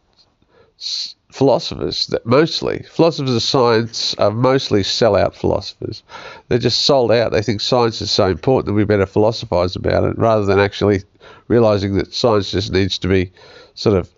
[1.32, 6.02] philosophers that mostly philosophers of science are mostly sell-out philosophers.
[6.48, 7.32] They're just sold out.
[7.32, 11.04] They think science is so important that we better philosophize about it, rather than actually
[11.48, 13.32] realizing that science just needs to be
[13.74, 14.10] sort of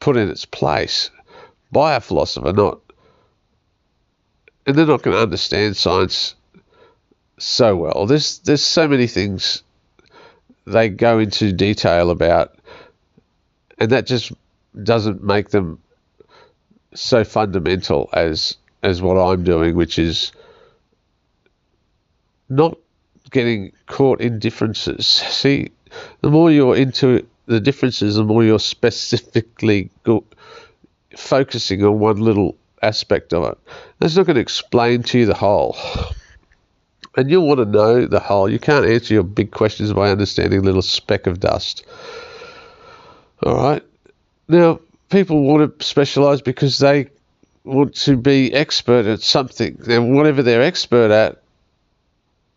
[0.00, 1.10] put in its place
[1.70, 2.80] by a philosopher, not
[4.66, 6.34] and they're not going to understand science
[7.38, 8.06] so well.
[8.06, 9.62] There's there's so many things
[10.66, 12.54] they go into detail about,
[13.78, 14.32] and that just
[14.82, 15.80] doesn't make them
[16.94, 20.32] so fundamental as as what I'm doing, which is
[22.48, 22.78] not
[23.30, 25.06] getting caught in differences.
[25.06, 25.72] See,
[26.20, 30.24] the more you're into the differences, the more you're specifically go-
[31.16, 33.58] focusing on one little aspect of it.
[33.98, 35.76] That's not going to explain to you the whole.
[37.16, 38.48] And you'll want to know the whole.
[38.48, 41.84] You can't answer your big questions by understanding a little speck of dust.
[43.42, 43.82] All right.
[44.48, 44.80] Now,
[45.10, 47.08] people want to specialize because they
[47.64, 49.78] want to be expert at something.
[49.88, 51.42] And whatever they're expert at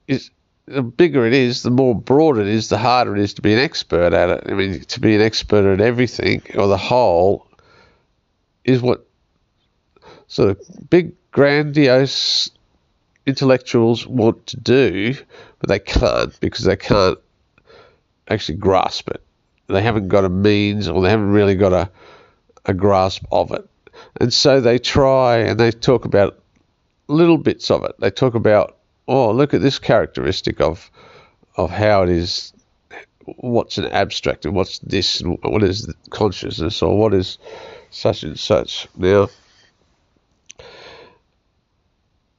[0.08, 0.32] is
[0.68, 3.54] the bigger it is, the more broad it is, the harder it is to be
[3.54, 4.44] an expert at it.
[4.48, 7.48] I mean, to be an expert at everything or the whole
[8.64, 9.06] is what
[10.28, 12.50] sort of big, grandiose
[13.26, 15.16] intellectuals want to do,
[15.60, 17.20] but they can't because they can't
[18.28, 19.22] actually grasp it.
[19.68, 21.90] They haven't got a means or they haven't really got a,
[22.66, 23.68] a grasp of it.
[24.20, 26.40] And so they try and they talk about
[27.08, 27.96] little bits of it.
[28.00, 28.75] They talk about,
[29.08, 30.90] oh, look at this characteristic of
[31.56, 32.54] of how it is
[33.38, 37.38] what's an abstract and what's this and what is consciousness or what is
[37.90, 38.88] such and such.
[38.98, 39.30] Now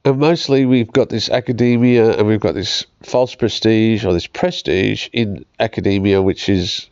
[0.07, 5.09] and mostly we've got this academia and we've got this false prestige or this prestige
[5.11, 6.89] in academia, which is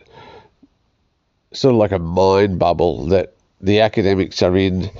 [1.53, 4.91] sort of like a mind bubble that the academics are in,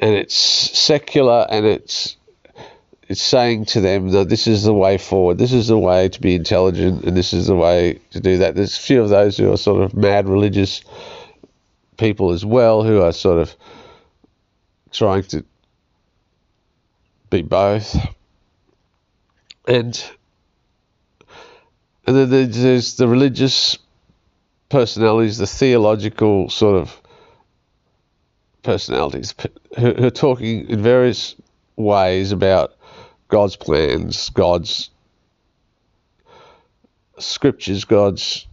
[0.00, 2.16] and it's secular and it's
[3.10, 6.20] it's saying to them that this is the way forward, this is the way to
[6.20, 8.54] be intelligent, and this is the way to do that.
[8.54, 10.80] There's a few of those who are sort of mad religious
[11.96, 13.56] people as well who are sort of
[14.92, 15.44] trying to
[17.30, 17.96] be both.
[19.66, 20.00] And
[22.06, 23.76] and then there's the religious
[24.68, 26.96] personalities, the theological sort of
[28.62, 29.34] personalities
[29.76, 31.34] who, who are talking in various
[31.76, 32.76] ways about
[33.30, 34.90] God's plans, God's
[37.18, 38.46] scriptures, God's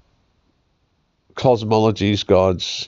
[1.35, 2.87] cosmologies, God's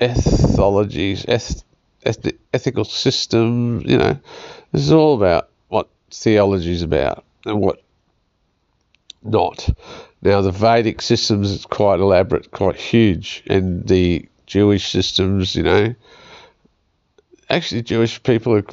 [0.00, 1.62] ethologies, eth,
[2.04, 4.18] eth, ethical system, you know,
[4.72, 7.82] this is all about what theology is about and what
[9.22, 9.68] not.
[10.22, 15.94] Now, the Vedic systems is quite elaborate, quite huge, and the Jewish systems, you know,
[17.50, 18.64] actually, Jewish people are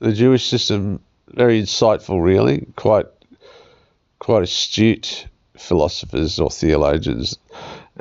[0.00, 3.06] the Jewish system very insightful, really, quite
[4.18, 5.26] quite astute
[5.56, 7.38] philosophers or theologians,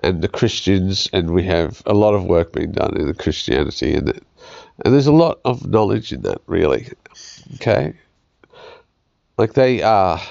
[0.03, 3.93] and the Christians, and we have a lot of work being done in the Christianity,
[3.95, 4.19] and
[4.83, 6.87] and there's a lot of knowledge in that, really.
[7.55, 7.93] Okay?
[9.37, 10.21] Like they are,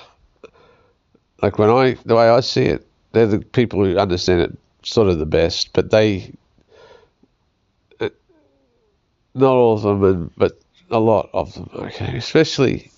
[1.42, 5.08] like when I, the way I see it, they're the people who understand it sort
[5.08, 6.32] of the best, but they,
[8.00, 8.08] uh,
[9.34, 10.60] not all of them, but
[10.91, 12.16] a lot of them, okay?
[12.16, 12.91] Especially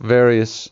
[0.00, 0.70] various.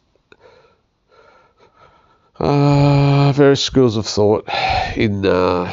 [2.39, 4.49] Uh, various schools of thought
[4.97, 5.71] in uh,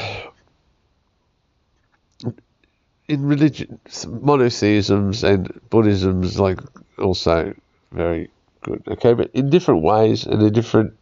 [3.07, 6.59] in religion, monotheisms and Buddhisms, like
[6.97, 7.55] also
[7.93, 8.30] very
[8.61, 8.84] good.
[8.88, 10.93] Okay, but in different ways and in different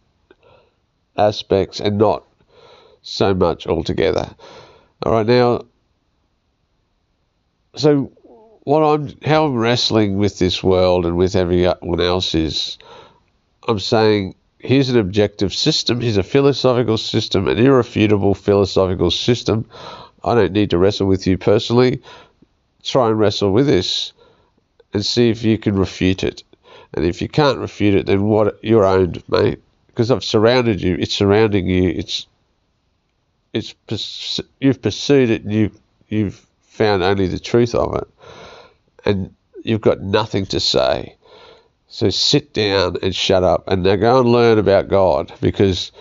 [1.17, 2.23] aspects, and not
[3.01, 4.35] so much altogether.
[5.03, 5.65] All right, now,
[7.75, 8.11] so
[8.65, 12.77] what I'm, how I'm wrestling with this world and with everyone else is,
[13.67, 19.65] I'm saying here's an objective system, here's a philosophical system, an irrefutable philosophical system
[20.25, 22.01] I don't need to wrestle with you personally.
[22.83, 24.11] Try and wrestle with this
[24.91, 26.43] and see if you can refute it.
[26.93, 29.61] And if you can't refute it, then what you're owned, mate.
[29.87, 30.95] Because I've surrounded you.
[30.99, 31.89] It's surrounding you.
[31.89, 32.27] It's
[33.53, 35.71] it's you've pursued it and you
[36.09, 38.07] you've found only the truth of it,
[39.05, 39.33] and
[39.63, 41.15] you've got nothing to say.
[41.87, 45.91] So sit down and shut up, and now go and learn about God because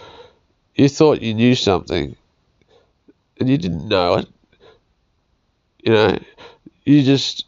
[0.75, 2.17] you thought you knew something,
[3.39, 4.29] and you didn't know it.
[5.85, 6.19] You know,
[6.85, 7.47] you just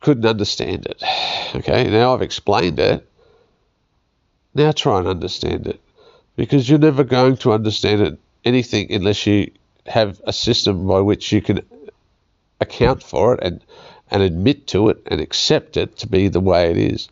[0.00, 1.02] couldn't understand it.
[1.56, 3.06] Okay, now I've explained it.
[4.54, 5.80] Now try and understand it.
[6.36, 9.50] Because you're never going to understand it, anything unless you
[9.86, 11.60] have a system by which you can
[12.60, 13.64] account for it and,
[14.10, 17.08] and admit to it and accept it to be the way it is.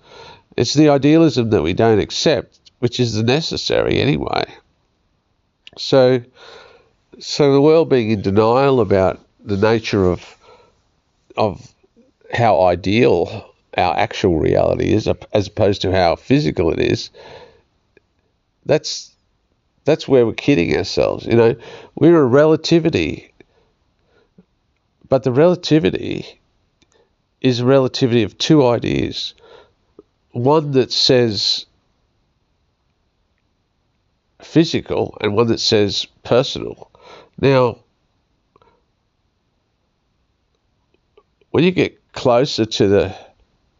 [0.56, 4.44] It's the idealism that we don't accept, which is the necessary anyway.
[5.76, 6.22] So
[7.18, 10.36] so the world being in denial about the nature of
[11.36, 11.72] of
[12.32, 17.10] how ideal our actual reality is, as opposed to how physical it is,
[18.64, 19.14] that's
[19.84, 21.26] that's where we're kidding ourselves.
[21.26, 21.56] You know,
[21.94, 23.32] we're a relativity,
[25.08, 26.40] but the relativity
[27.46, 29.34] is relativity of two ideas.
[30.32, 31.66] One that says
[34.42, 36.90] physical and one that says personal.
[37.40, 37.78] Now,
[41.50, 43.16] when you get closer to the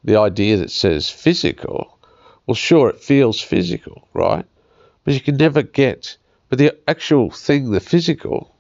[0.05, 1.99] the idea that says physical,
[2.47, 4.47] well, sure, it feels physical, right?
[5.03, 6.17] But you can never get.
[6.49, 8.55] But the actual thing, the physical,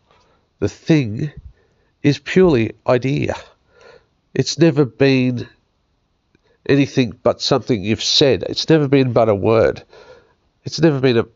[0.58, 1.30] the thing,
[2.02, 3.36] is purely idea.
[4.36, 5.48] It's never been
[6.68, 8.42] anything but something you've said.
[8.42, 9.82] It's never been but a word.
[10.62, 11.26] It's never been a,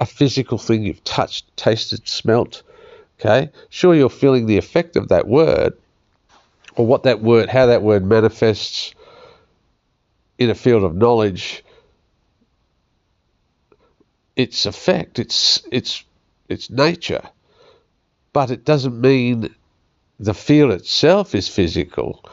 [0.00, 2.64] a physical thing you've touched, tasted, smelt.
[3.20, 3.52] Okay?
[3.68, 5.74] Sure, you're feeling the effect of that word,
[6.74, 8.92] or what that word, how that word manifests
[10.36, 11.64] in a field of knowledge,
[14.34, 16.02] its effect, its its
[16.48, 17.22] its nature,
[18.32, 19.54] but it doesn't mean
[20.18, 22.24] the field itself is physical.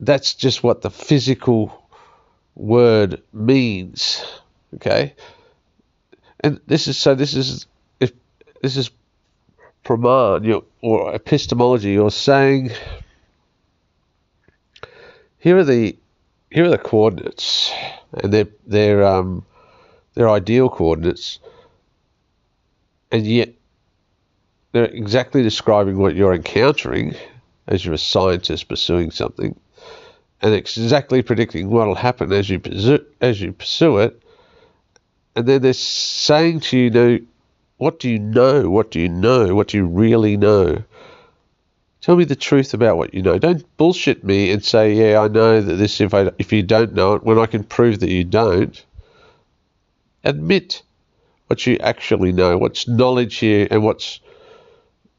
[0.00, 1.88] That's just what the physical
[2.54, 4.24] word means.
[4.74, 5.14] Okay,
[6.40, 7.14] and this is so.
[7.14, 7.66] This is
[8.00, 8.12] if
[8.62, 8.90] this is
[9.84, 11.92] praman or epistemology.
[11.92, 12.72] You're saying
[15.38, 15.96] here are the
[16.50, 17.72] here are the coordinates,
[18.12, 19.44] and they're they're um,
[20.14, 21.38] they're ideal coordinates,
[23.12, 23.50] and yet
[24.72, 27.14] they're exactly describing what you're encountering
[27.68, 29.58] as you're a scientist pursuing something,
[30.42, 34.22] and exactly predicting what will happen as you pursue, as you pursue it,
[35.34, 37.18] and then they're saying to you, "No,
[37.78, 38.70] what do you know?
[38.70, 39.54] What do you know?
[39.54, 40.82] What do you really know?"
[42.00, 43.38] Tell me the truth about what you know.
[43.38, 46.92] Don't bullshit me and say, "Yeah, I know that this." If I if you don't
[46.94, 48.84] know it, when I can prove that you don't,
[50.22, 50.82] admit
[51.48, 52.58] what you actually know.
[52.58, 54.20] What's knowledge here, and what's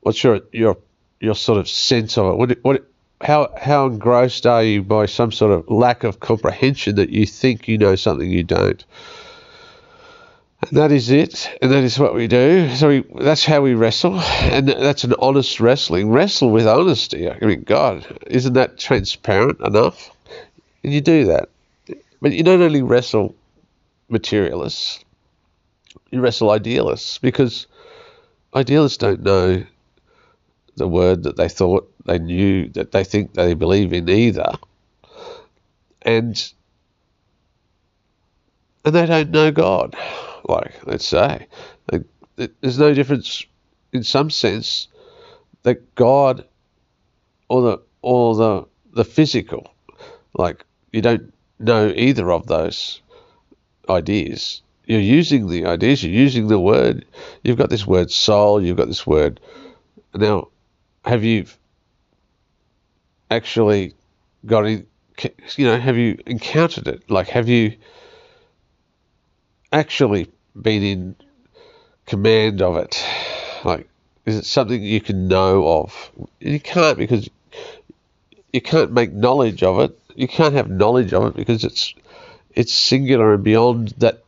[0.01, 0.77] what's your your
[1.19, 2.37] your sort of sense of it?
[2.37, 2.85] What what
[3.21, 7.67] how how engrossed are you by some sort of lack of comprehension that you think
[7.67, 8.83] you know something you don't?
[10.61, 12.73] And that is it, and that is what we do.
[12.75, 16.09] So we, that's how we wrestle, and that's an honest wrestling.
[16.09, 17.29] Wrestle with honesty.
[17.29, 20.09] I mean, God, isn't that transparent enough?
[20.83, 21.49] And you do that,
[22.21, 23.35] but you don't only wrestle
[24.09, 25.03] materialists.
[26.11, 27.67] You wrestle idealists because
[28.55, 29.63] idealists don't know
[30.75, 34.51] the word that they thought they knew that they think they believe in either,
[36.01, 36.51] and
[38.83, 39.95] and they don't know God
[40.47, 41.47] like, let's say.
[42.35, 43.45] There's no difference,
[43.93, 44.87] in some sense,
[45.63, 46.45] that God
[47.49, 49.73] or the or the the physical,
[50.33, 53.01] like you don't know either of those
[53.89, 54.61] ideas.
[54.85, 56.03] You're using the ideas.
[56.03, 57.05] You're using the word.
[57.43, 58.61] You've got this word soul.
[58.61, 59.39] You've got this word.
[60.13, 60.49] Now,
[61.03, 61.45] have you
[63.29, 63.93] actually
[64.45, 64.87] got in,
[65.55, 67.09] you know, have you encountered it?
[67.09, 67.75] Like, have you
[69.71, 71.15] actually been in
[72.05, 73.03] command of it?
[73.63, 73.89] Like,
[74.25, 76.11] is it something you can know of?
[76.39, 77.29] You can't because
[78.53, 79.99] you can't make knowledge of it.
[80.15, 81.93] You can't have knowledge of it because it's
[82.53, 84.23] it's singular and beyond that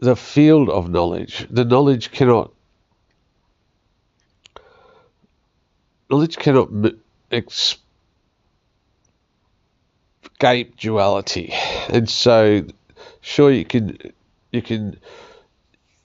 [0.00, 1.46] the field of knowledge.
[1.50, 2.52] The knowledge cannot
[6.10, 6.68] knowledge cannot
[7.30, 7.78] escape
[10.76, 11.52] duality,
[11.88, 12.64] and so
[13.20, 13.98] sure you can
[14.52, 14.98] you can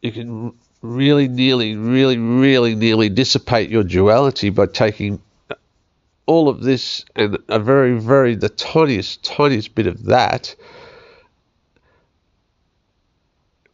[0.01, 5.21] you can really nearly really really nearly dissipate your duality by taking
[6.25, 10.55] all of this and a very very the tiniest tiniest bit of that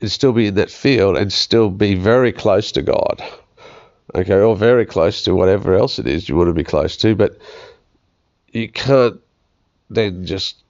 [0.02, 3.24] and still be in that field and still be very close to God
[4.16, 7.16] okay or very close to whatever else it is you want to be close to
[7.16, 7.38] but
[8.52, 9.20] you can't
[9.90, 10.64] then just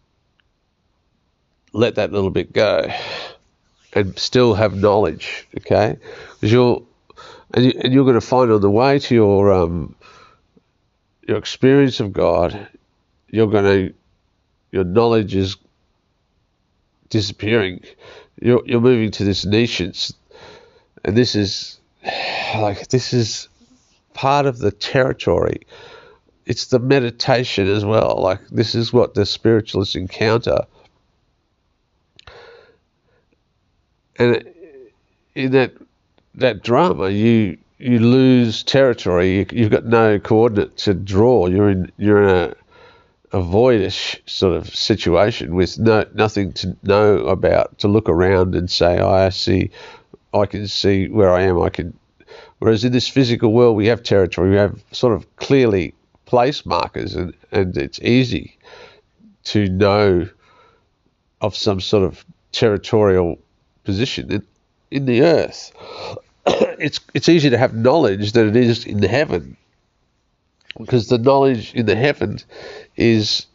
[1.73, 2.91] let that little bit go
[3.93, 5.97] and still have knowledge, okay?
[6.33, 6.83] Because you're
[7.53, 9.95] and, you, and you're going to find on the way to your um,
[11.27, 12.67] your experience of God,
[13.29, 13.93] you're going to
[14.71, 15.57] your knowledge is
[17.09, 17.81] disappearing.
[18.39, 21.78] You're you're moving to this niche, and this is
[22.55, 23.49] like this is
[24.13, 25.61] part of the territory.
[26.45, 28.19] It's the meditation as well.
[28.21, 30.65] Like this is what the spiritualists encounter
[34.19, 34.43] and
[35.33, 35.73] in that
[36.35, 39.47] that drama, you you lose territory.
[39.51, 41.47] You, have got no coordinate to draw.
[41.47, 42.55] You're in you're in a
[43.31, 48.69] a voidish sort of situation with no nothing to know about to look around and
[48.69, 49.71] say oh, I see
[50.33, 51.97] I can see where I am I can
[52.59, 55.93] whereas in this physical world we have territory we have sort of clearly
[56.25, 58.57] place markers and and it's easy
[59.45, 60.29] to know
[61.41, 63.39] of some sort of territorial
[63.83, 64.45] position in,
[64.91, 65.71] in the earth.
[66.79, 69.57] It's it's easier to have knowledge than it is in the heaven
[70.77, 72.39] because the knowledge in the heaven
[72.95, 73.45] is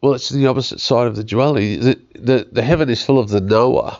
[0.00, 1.76] well, it's the opposite side of the duality.
[1.76, 3.98] The, the, the heaven is full of the knower,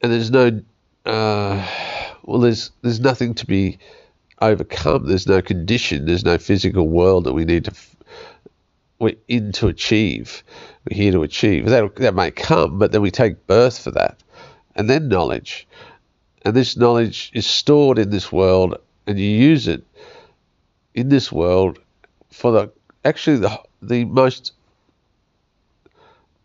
[0.00, 0.62] and there's no,
[1.06, 1.66] uh,
[2.24, 3.78] well, there's there's nothing to be
[4.40, 5.06] overcome.
[5.06, 6.06] There's no condition.
[6.06, 7.72] There's no physical world that we need to.
[8.98, 10.44] We're in to achieve.
[10.88, 11.66] We're here to achieve.
[11.66, 14.22] That that may come, but then we take birth for that,
[14.76, 15.66] and then knowledge
[16.44, 19.84] and this knowledge is stored in this world, and you use it
[20.94, 21.78] in this world
[22.30, 22.72] for the
[23.04, 24.52] actually the the most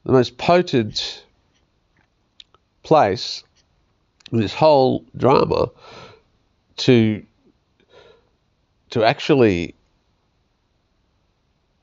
[0.08, 1.24] the most potent
[2.82, 3.44] place
[4.32, 5.70] in this whole drama
[6.78, 7.24] to
[8.90, 9.76] to actually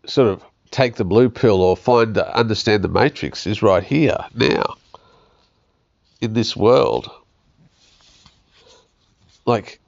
[0.07, 4.75] sort of take the blue pill or find understand the matrix is right here now
[6.22, 7.11] in this world
[9.45, 9.81] like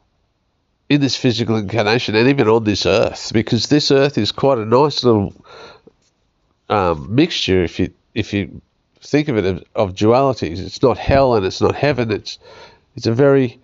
[0.90, 4.64] in this physical incarnation and even on this earth, because this earth is quite a
[4.64, 5.34] nice little
[6.68, 7.64] um, mixture.
[7.64, 8.62] If you if you
[9.02, 12.10] think of it of, of, dualities, it's not hell and it's not heaven.
[12.10, 12.38] It's
[12.96, 13.60] it's a very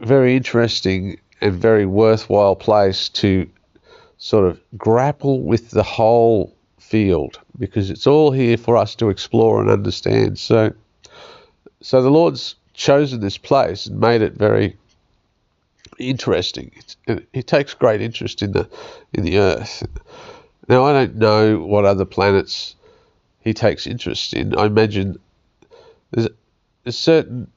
[0.00, 3.48] very interesting and very worthwhile place to
[4.16, 9.60] sort of grapple with the whole field because it's all here for us to explore
[9.60, 10.38] and understand.
[10.38, 10.72] So
[11.82, 14.76] so the Lord's chosen this place and made it very
[15.98, 16.72] interesting.
[17.32, 18.66] he takes great interest in the
[19.12, 19.86] in the Earth.
[20.66, 22.74] Now I don't know what other planets
[23.44, 24.56] he takes interest in.
[24.56, 25.18] I imagine
[26.10, 26.28] there's
[26.86, 27.50] a certain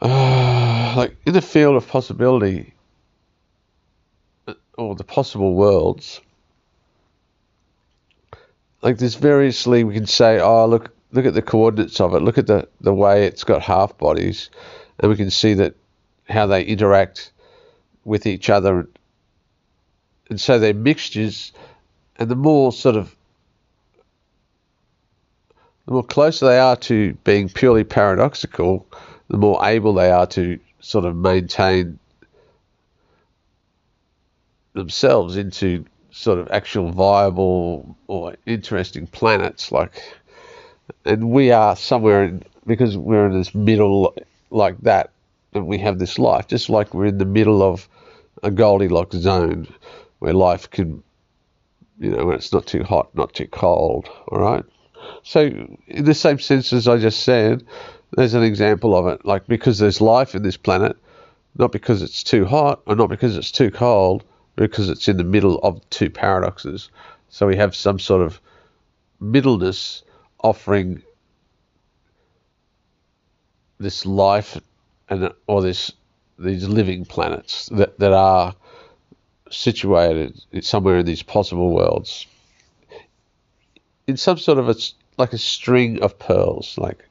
[0.00, 2.72] uh, like in the field of possibility
[4.78, 6.20] or the possible worlds.
[8.80, 12.38] Like there's variously we can say, oh look look at the coordinates of it, look
[12.38, 14.50] at the, the way it's got half bodies,
[14.98, 15.74] and we can see that
[16.28, 17.32] how they interact
[18.04, 18.88] with each other.
[20.30, 21.52] And so they're mixtures,
[22.16, 23.14] and the more sort of
[25.86, 28.86] the more closer they are to being purely paradoxical,
[29.28, 31.98] the more able they are to sort of maintain
[34.74, 40.02] themselves into sort of actual viable or interesting planets like
[41.04, 44.14] and we are somewhere in, because we're in this middle
[44.50, 45.10] like that,
[45.52, 47.88] and we have this life, just like we're in the middle of
[48.42, 49.68] a Goldilocks zone
[50.18, 51.02] where life can,
[51.98, 54.08] you know, when it's not too hot, not too cold.
[54.28, 54.64] All right.
[55.22, 55.42] So,
[55.86, 57.64] in the same sense as I just said,
[58.12, 59.24] there's an example of it.
[59.24, 60.96] Like because there's life in this planet,
[61.56, 64.24] not because it's too hot or not because it's too cold,
[64.56, 66.90] because it's in the middle of two paradoxes.
[67.28, 68.40] So we have some sort of
[69.20, 70.02] middleness
[70.42, 71.02] offering
[73.78, 74.60] this life
[75.08, 75.92] and or this
[76.38, 78.54] these living planets that, that are
[79.50, 82.26] situated somewhere in these possible worlds
[84.06, 84.74] in some sort of a
[85.18, 87.04] like a string of pearls like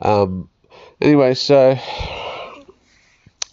[0.00, 0.48] um
[1.00, 1.78] anyway so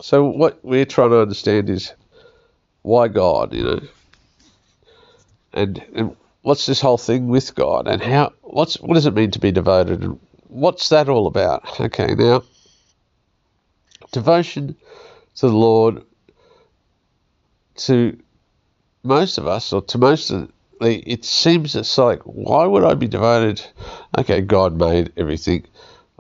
[0.02, 1.94] so what we're trying to understand is
[2.82, 3.82] why God you know
[5.54, 9.32] and and what's this whole thing with God and how what's what does it mean
[9.32, 11.80] to be devoted and what's that all about?
[11.80, 12.44] Okay, now
[14.12, 14.76] devotion
[15.36, 16.04] to the Lord
[17.76, 18.20] to
[19.04, 20.52] most of us or to most of
[20.82, 23.62] it seems it's like why would I be devoted?
[24.18, 25.66] Okay, God made everything.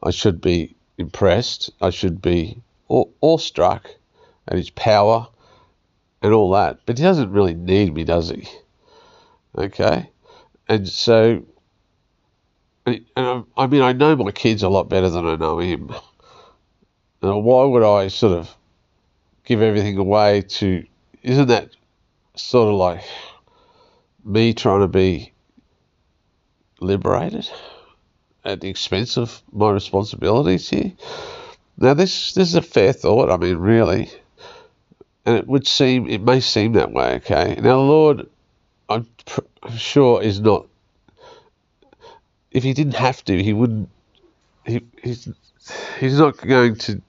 [0.03, 1.72] I should be impressed.
[1.82, 3.89] I should be awestruck
[4.47, 5.28] at His power
[6.22, 6.80] and all that.
[6.86, 8.47] But He doesn't really need me, does He?
[9.57, 10.10] Okay,
[10.68, 11.43] and so,
[12.86, 15.91] and um, I, mean, I know my kids a lot better than I know him.
[17.22, 18.55] Now, why would I sort of
[19.43, 20.86] give everything away to?
[21.22, 21.72] Isn't that
[22.36, 23.03] sort of like
[24.24, 25.34] me trying to be
[26.80, 27.49] liberated
[28.45, 30.93] at the expense of my responsibilities here?
[31.78, 33.32] Now, this this is a fair thought.
[33.32, 34.09] I mean, really,
[35.26, 37.15] and it would seem it may seem that way.
[37.15, 38.28] Okay, now, Lord
[38.89, 39.07] I'm,
[39.61, 40.65] I'm sure is not
[42.51, 43.89] if he didn't have to, he wouldn't.
[44.65, 45.30] He, he's
[45.99, 47.01] he's not going to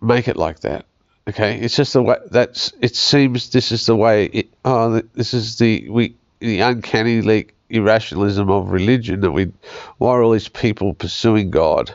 [0.00, 0.86] make it like that.
[1.26, 2.72] Okay, it's just the way that's.
[2.82, 4.26] It seems this is the way.
[4.26, 9.50] It, oh, this is the we the uncanny like irrationalism of religion that we.
[9.96, 11.94] Why are all these people pursuing God?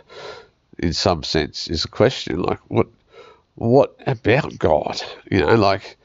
[0.80, 2.88] In some sense, is a question like what
[3.56, 5.00] what about God?
[5.30, 5.98] You know, like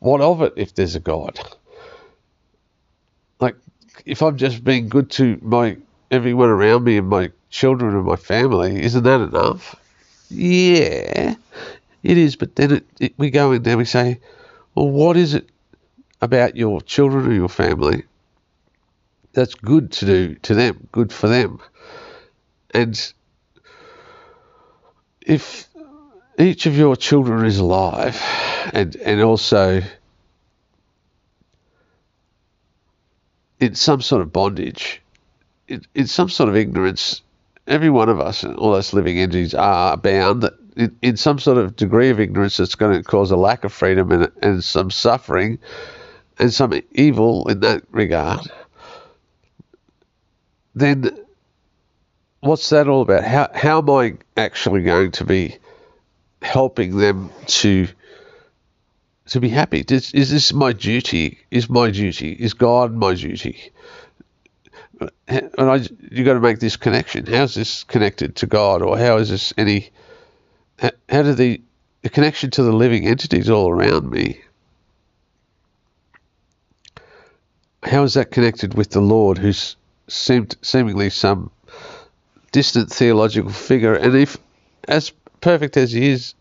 [0.00, 1.38] what of it if there's a God?
[3.38, 3.56] Like
[4.04, 5.76] if I'm just being good to my
[6.10, 9.76] everyone around me and my children and my family, isn't that enough?
[10.30, 11.34] Yeah,
[12.02, 12.36] it is.
[12.36, 14.20] But then it, it, we go in there, we say,
[14.74, 15.48] well, what is it
[16.20, 18.04] about your children or your family
[19.32, 21.60] that's good to do to them, good for them?
[22.74, 23.12] And
[25.20, 25.68] if
[26.38, 28.20] each of your children is alive
[28.72, 29.82] and, and also
[33.60, 35.00] in some sort of bondage,
[35.68, 37.22] in, in some sort of ignorance,
[37.66, 42.10] every one of us, all us living entities, are bound in, some sort of degree
[42.10, 45.58] of ignorance that's going to cause a lack of freedom and, and some suffering
[46.38, 48.40] and some evil in that regard,
[50.74, 51.16] then
[52.40, 53.24] what's that all about?
[53.24, 55.56] How, how am I actually going to be
[56.40, 57.88] helping them to
[59.26, 59.84] to be happy?
[59.88, 61.38] Is, is this my duty?
[61.50, 62.32] Is my duty?
[62.32, 63.70] Is God my duty?
[65.28, 65.76] And I,
[66.10, 67.26] you've got to make this connection.
[67.26, 69.90] How's this connected to God, or how is this any?
[70.78, 71.60] How, do the
[72.02, 74.40] the connection to the living entities all around me?
[77.82, 79.76] How is that connected with the Lord, who's
[80.08, 81.50] seemed seemingly some
[82.50, 84.36] distant theological figure, and if
[84.88, 85.10] as
[85.40, 86.34] perfect as he is,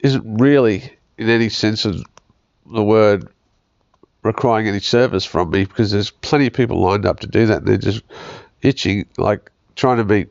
[0.00, 2.02] isn't really in any sense of
[2.66, 3.28] the word
[4.22, 7.58] requiring any service from me because there's plenty of people lined up to do that
[7.58, 8.02] and they're just
[8.62, 10.28] itching like trying to meet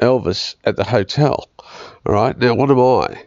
[0.00, 1.48] Elvis at the hotel.
[2.06, 3.24] All right, now what am I?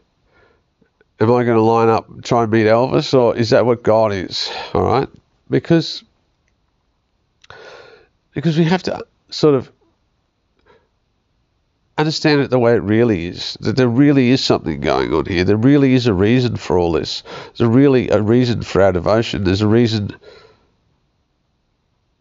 [1.19, 3.83] Am I going to line up and try and meet Elvis, or is that what
[3.83, 4.49] God is?
[4.73, 5.09] All right,
[5.49, 6.01] because
[8.33, 9.69] because we have to sort of
[11.97, 13.57] understand it the way it really is.
[13.59, 15.43] That there really is something going on here.
[15.43, 17.23] There really is a reason for all this.
[17.57, 19.43] There's really a reason for our devotion.
[19.43, 20.15] There's a reason,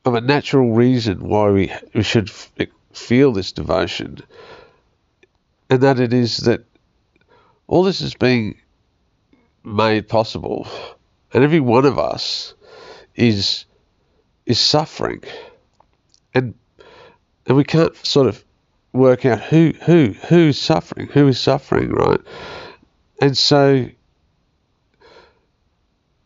[0.04, 2.28] of a natural reason why we, we should
[2.92, 4.18] feel this devotion.
[5.70, 6.64] And that it is that
[7.66, 8.56] all this is being
[9.64, 10.66] made possible.
[11.32, 12.54] And every one of us
[13.14, 13.66] is
[14.46, 15.22] is suffering.
[16.34, 16.54] And
[17.46, 18.42] and we can't sort of
[18.92, 22.20] work out who who who's suffering, who is suffering, right?
[23.20, 23.88] And so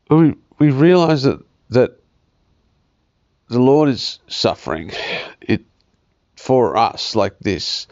[0.08, 1.40] we we realize that
[1.70, 1.98] that
[3.48, 4.92] the Lord is suffering
[5.40, 5.62] it
[6.36, 7.86] for us like this,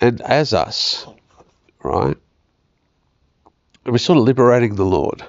[0.00, 1.06] and as us,
[1.82, 2.16] right?
[3.84, 5.22] And we're sort of liberating the Lord.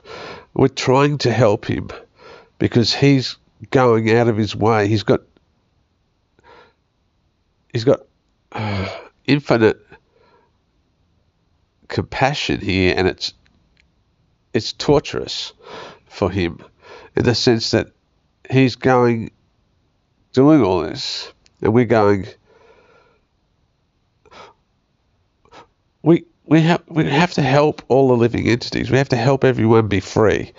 [0.54, 1.90] We're trying to help him
[2.58, 3.38] because he's
[3.72, 4.88] going out of his way.
[4.88, 5.22] He's got
[7.72, 8.02] he's got
[8.52, 8.90] uh,
[9.26, 9.86] infinite
[11.88, 13.34] compassion here, and it's
[14.54, 15.54] it's torturous
[16.08, 16.64] for him
[17.16, 17.92] in the sense that
[18.50, 19.32] he's going
[20.34, 22.28] doing all this, and we're going.
[26.02, 28.90] We we have we have to help all the living entities.
[28.90, 30.54] We have to help everyone be free,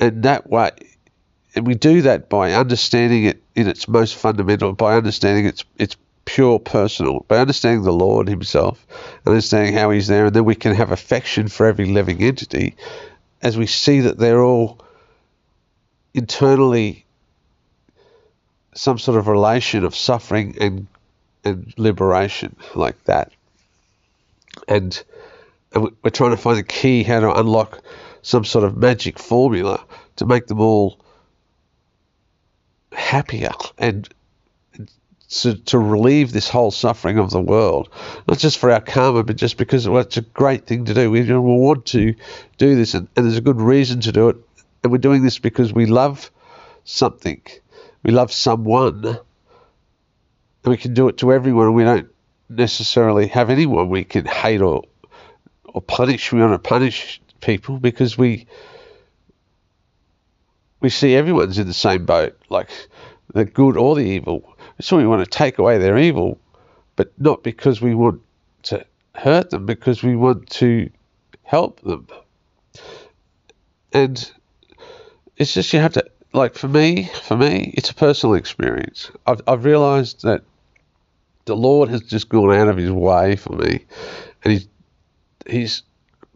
[0.00, 0.70] and that way,
[1.54, 5.96] and we do that by understanding it in its most fundamental, by understanding its its
[6.24, 8.86] pure personal, by understanding the Lord Himself,
[9.26, 12.74] understanding how He's there, and then we can have affection for every living entity
[13.42, 14.78] as we see that they're all
[16.14, 17.04] internally
[18.74, 20.86] some sort of relation of suffering and
[21.44, 23.32] and liberation like that.
[24.68, 25.02] And,
[25.74, 27.82] we're trying to find a key how to unlock
[28.22, 29.84] some sort of magic formula
[30.16, 30.98] to make them all
[32.92, 34.08] happier and
[35.30, 37.88] to, to relieve this whole suffering of the world,
[38.28, 41.10] not just for our karma, but just because well, it's a great thing to do.
[41.10, 42.14] We, we want to
[42.58, 44.36] do this, and, and there's a good reason to do it.
[44.82, 46.30] And we're doing this because we love
[46.84, 47.40] something,
[48.02, 49.18] we love someone, and
[50.64, 52.11] we can do it to everyone, we don't
[52.56, 54.84] necessarily have anyone we can hate or
[55.64, 56.32] or punish.
[56.32, 58.46] We want to punish people because we
[60.80, 62.68] we see everyone's in the same boat, like
[63.32, 64.56] the good or the evil.
[64.80, 66.38] So we want to take away their evil,
[66.96, 68.20] but not because we want
[68.64, 68.84] to
[69.14, 70.90] hurt them, because we want to
[71.44, 72.06] help them.
[73.92, 74.30] And
[75.36, 79.10] it's just you have to like for me, for me, it's a personal experience.
[79.26, 80.42] I've, I've realised that
[81.44, 83.84] the Lord has just gone out of His way for me,
[84.44, 84.68] and He's
[85.46, 85.82] He's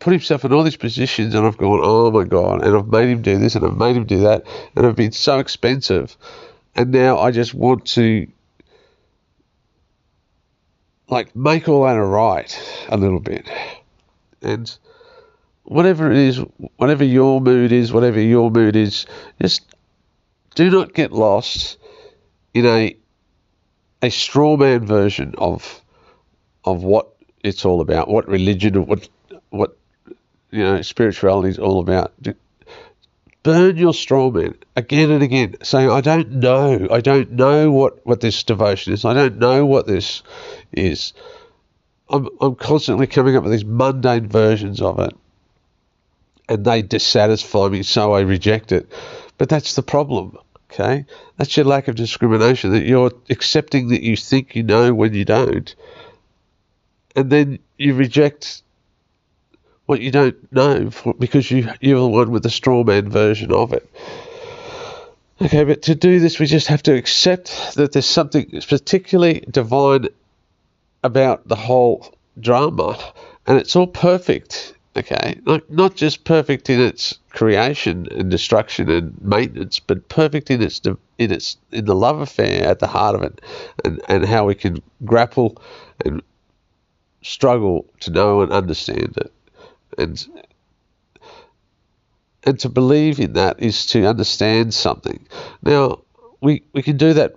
[0.01, 3.09] put Himself in all these positions, and I've gone, oh my God, and I've made
[3.09, 4.45] Him do this, and I've made Him do that,
[4.75, 6.17] and I've been so expensive,
[6.75, 8.27] and now I just want to
[11.09, 13.49] like make all that right a little bit,
[14.43, 14.77] and
[15.63, 16.39] whatever it is,
[16.77, 19.07] whatever your mood is, whatever your mood is,
[19.41, 19.65] just
[20.55, 21.79] do not get lost
[22.55, 22.97] in a
[24.03, 25.81] a straw man version of
[26.65, 29.09] of what it's all about, what religion, what
[29.51, 29.77] what
[30.51, 32.13] you know spirituality is all about.
[33.43, 38.05] Burn your straw man again and again, saying, "I don't know, I don't know what
[38.05, 39.05] what this devotion is.
[39.05, 40.23] I don't know what this
[40.73, 41.13] is."
[42.09, 45.15] I'm I'm constantly coming up with these mundane versions of it,
[46.49, 48.89] and they dissatisfy me, so I reject it.
[49.39, 50.39] But that's the problem.
[50.71, 51.07] Okay,
[51.37, 52.73] that's your lack of discrimination.
[52.73, 55.75] That you're accepting that you think you know when you don't,
[57.15, 58.63] and then you reject
[59.87, 63.53] what you don't know for, because you you're the one with the straw man version
[63.53, 63.89] of it.
[65.41, 70.09] Okay, but to do this, we just have to accept that there's something particularly divine
[71.05, 72.99] about the whole drama,
[73.47, 75.41] and it's all perfect okay.
[75.45, 80.81] Like not just perfect in its creation and destruction and maintenance but perfect in its
[81.19, 83.41] in its in the love affair at the heart of it
[83.85, 85.61] and and how we can grapple
[86.05, 86.23] and
[87.23, 89.33] struggle to know and understand it.
[89.99, 90.27] And
[92.45, 95.27] and to believe in that is to understand something.
[95.63, 96.01] Now
[96.41, 97.37] we we can do that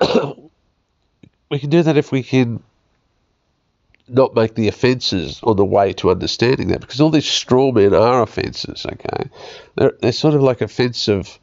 [1.50, 2.62] we can do that if we can
[4.12, 7.94] not make the offences on the way to understanding that because all these straw men
[7.94, 9.30] are offences, okay?
[9.76, 11.38] They're, they're sort of like offensive,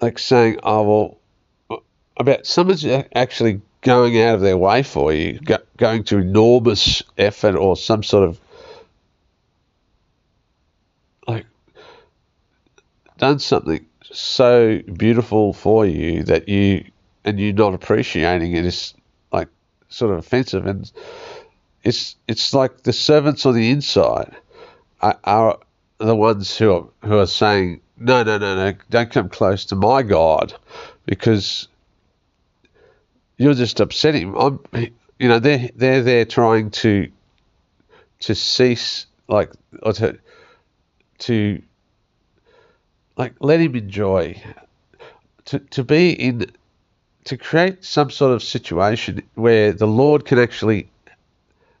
[0.00, 1.18] like saying, oh,
[1.68, 1.82] well,
[2.16, 7.56] about someone's actually going out of their way for you, go, going to enormous effort
[7.56, 8.40] or some sort of
[11.26, 11.46] like
[13.18, 16.84] done something so beautiful for you that you
[17.24, 18.94] and you're not appreciating it is
[19.90, 20.90] sort of offensive, and
[21.84, 24.34] it's it's like the servants on the inside
[25.02, 25.58] are,
[25.98, 29.76] the ones who are who are saying no, no, no, no, don't come close to
[29.76, 30.54] my God,
[31.04, 31.68] because
[33.36, 34.34] you're just upsetting him.
[34.36, 34.60] I'm,
[35.18, 37.10] you know, they're they're there trying to
[38.20, 39.50] to cease like
[39.82, 40.18] or to
[41.18, 41.62] to
[43.16, 44.42] like let him enjoy
[45.46, 46.50] to to be in
[47.24, 50.90] to create some sort of situation where the Lord can actually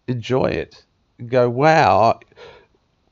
[0.06, 0.84] enjoy it
[1.18, 2.20] and go, wow,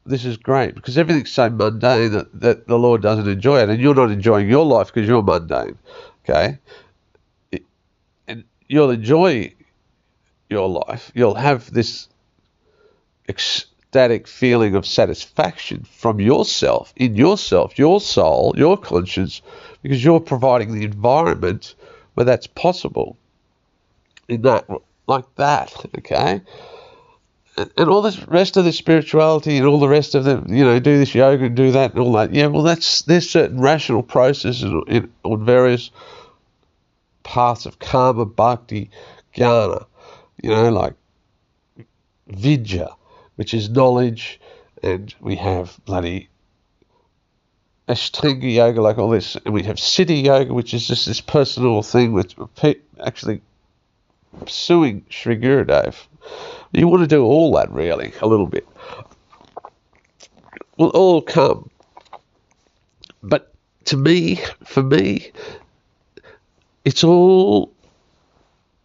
[0.05, 3.81] this is great because everything's so mundane that, that the Lord doesn't enjoy it and
[3.81, 5.79] you're not enjoying your life because you're mundane.
[6.25, 6.59] Okay?
[8.27, 9.55] And you'll enjoy
[10.51, 11.13] your life.
[11.15, 12.09] You'll have this
[13.29, 19.43] ecstatic feeling of satisfaction from yourself, in yourself, your soul, your conscience,
[19.83, 21.75] because you're providing the environment
[22.19, 23.17] where that's possible.
[24.27, 24.69] In that
[25.07, 26.43] like that okay?
[27.57, 30.65] And, and all this rest of the spirituality and all the rest of the you
[30.65, 32.35] know do this yoga and do that and all that.
[32.35, 35.93] Yeah well that's there's certain rational processes in, on various
[37.23, 38.91] paths of karma bhakti
[39.37, 39.87] jnana
[40.43, 40.95] you know like
[42.27, 42.97] vidya
[43.37, 44.41] which is knowledge
[44.83, 46.29] and we have bloody
[47.89, 51.83] Ashtanga yoga, like all this, and we have Siddha yoga, which is just this personal
[51.83, 52.35] thing with
[53.05, 53.41] actually
[54.45, 55.97] pursuing Sri Gurudev.
[56.73, 58.69] You want to do all that, really, a little bit.
[60.77, 61.71] Will all come.
[63.23, 63.53] But
[63.87, 65.33] to me, for me,
[66.85, 67.73] it's all.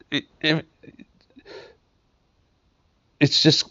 [0.10, 0.66] It, it,
[3.20, 3.70] it's just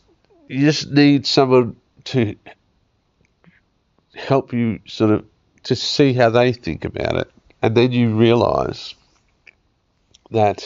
[0.48, 2.36] you just need someone to
[4.22, 5.24] help you sort of
[5.64, 7.30] to see how they think about it.
[7.62, 8.94] And then you realize
[10.30, 10.64] that,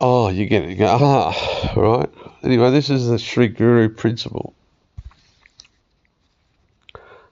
[0.00, 0.70] oh, you get it.
[0.70, 2.08] You go, ah, right.
[2.42, 4.54] Anyway, this is the Sri Guru principle.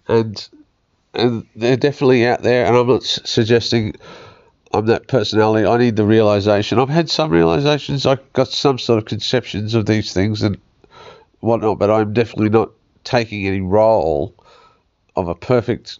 [0.06, 0.48] And
[1.12, 3.94] and they're definitely out there, and I'm not suggesting
[4.72, 5.66] I'm that personality.
[5.66, 6.78] I need the realization.
[6.78, 8.06] I've had some realizations.
[8.06, 10.56] I've got some sort of conceptions of these things and
[11.40, 12.70] whatnot, but I'm definitely not
[13.04, 14.34] taking any role
[15.16, 15.98] of a perfect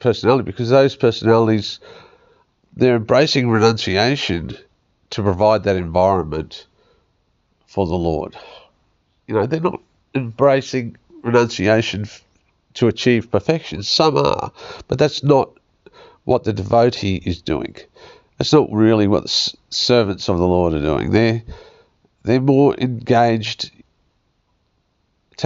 [0.00, 1.78] personality because those personalities
[2.74, 4.56] they're embracing renunciation
[5.10, 6.66] to provide that environment
[7.66, 8.36] for the Lord.
[9.26, 9.80] You know, they're not
[10.14, 12.06] embracing renunciation
[12.74, 13.82] to achieve perfection.
[13.82, 14.52] Some are,
[14.88, 15.50] but that's not
[16.24, 17.76] what the devotee is doing.
[18.38, 21.10] That's not really what the servants of the Lord are doing.
[21.10, 21.42] They're
[22.22, 23.70] they're more engaged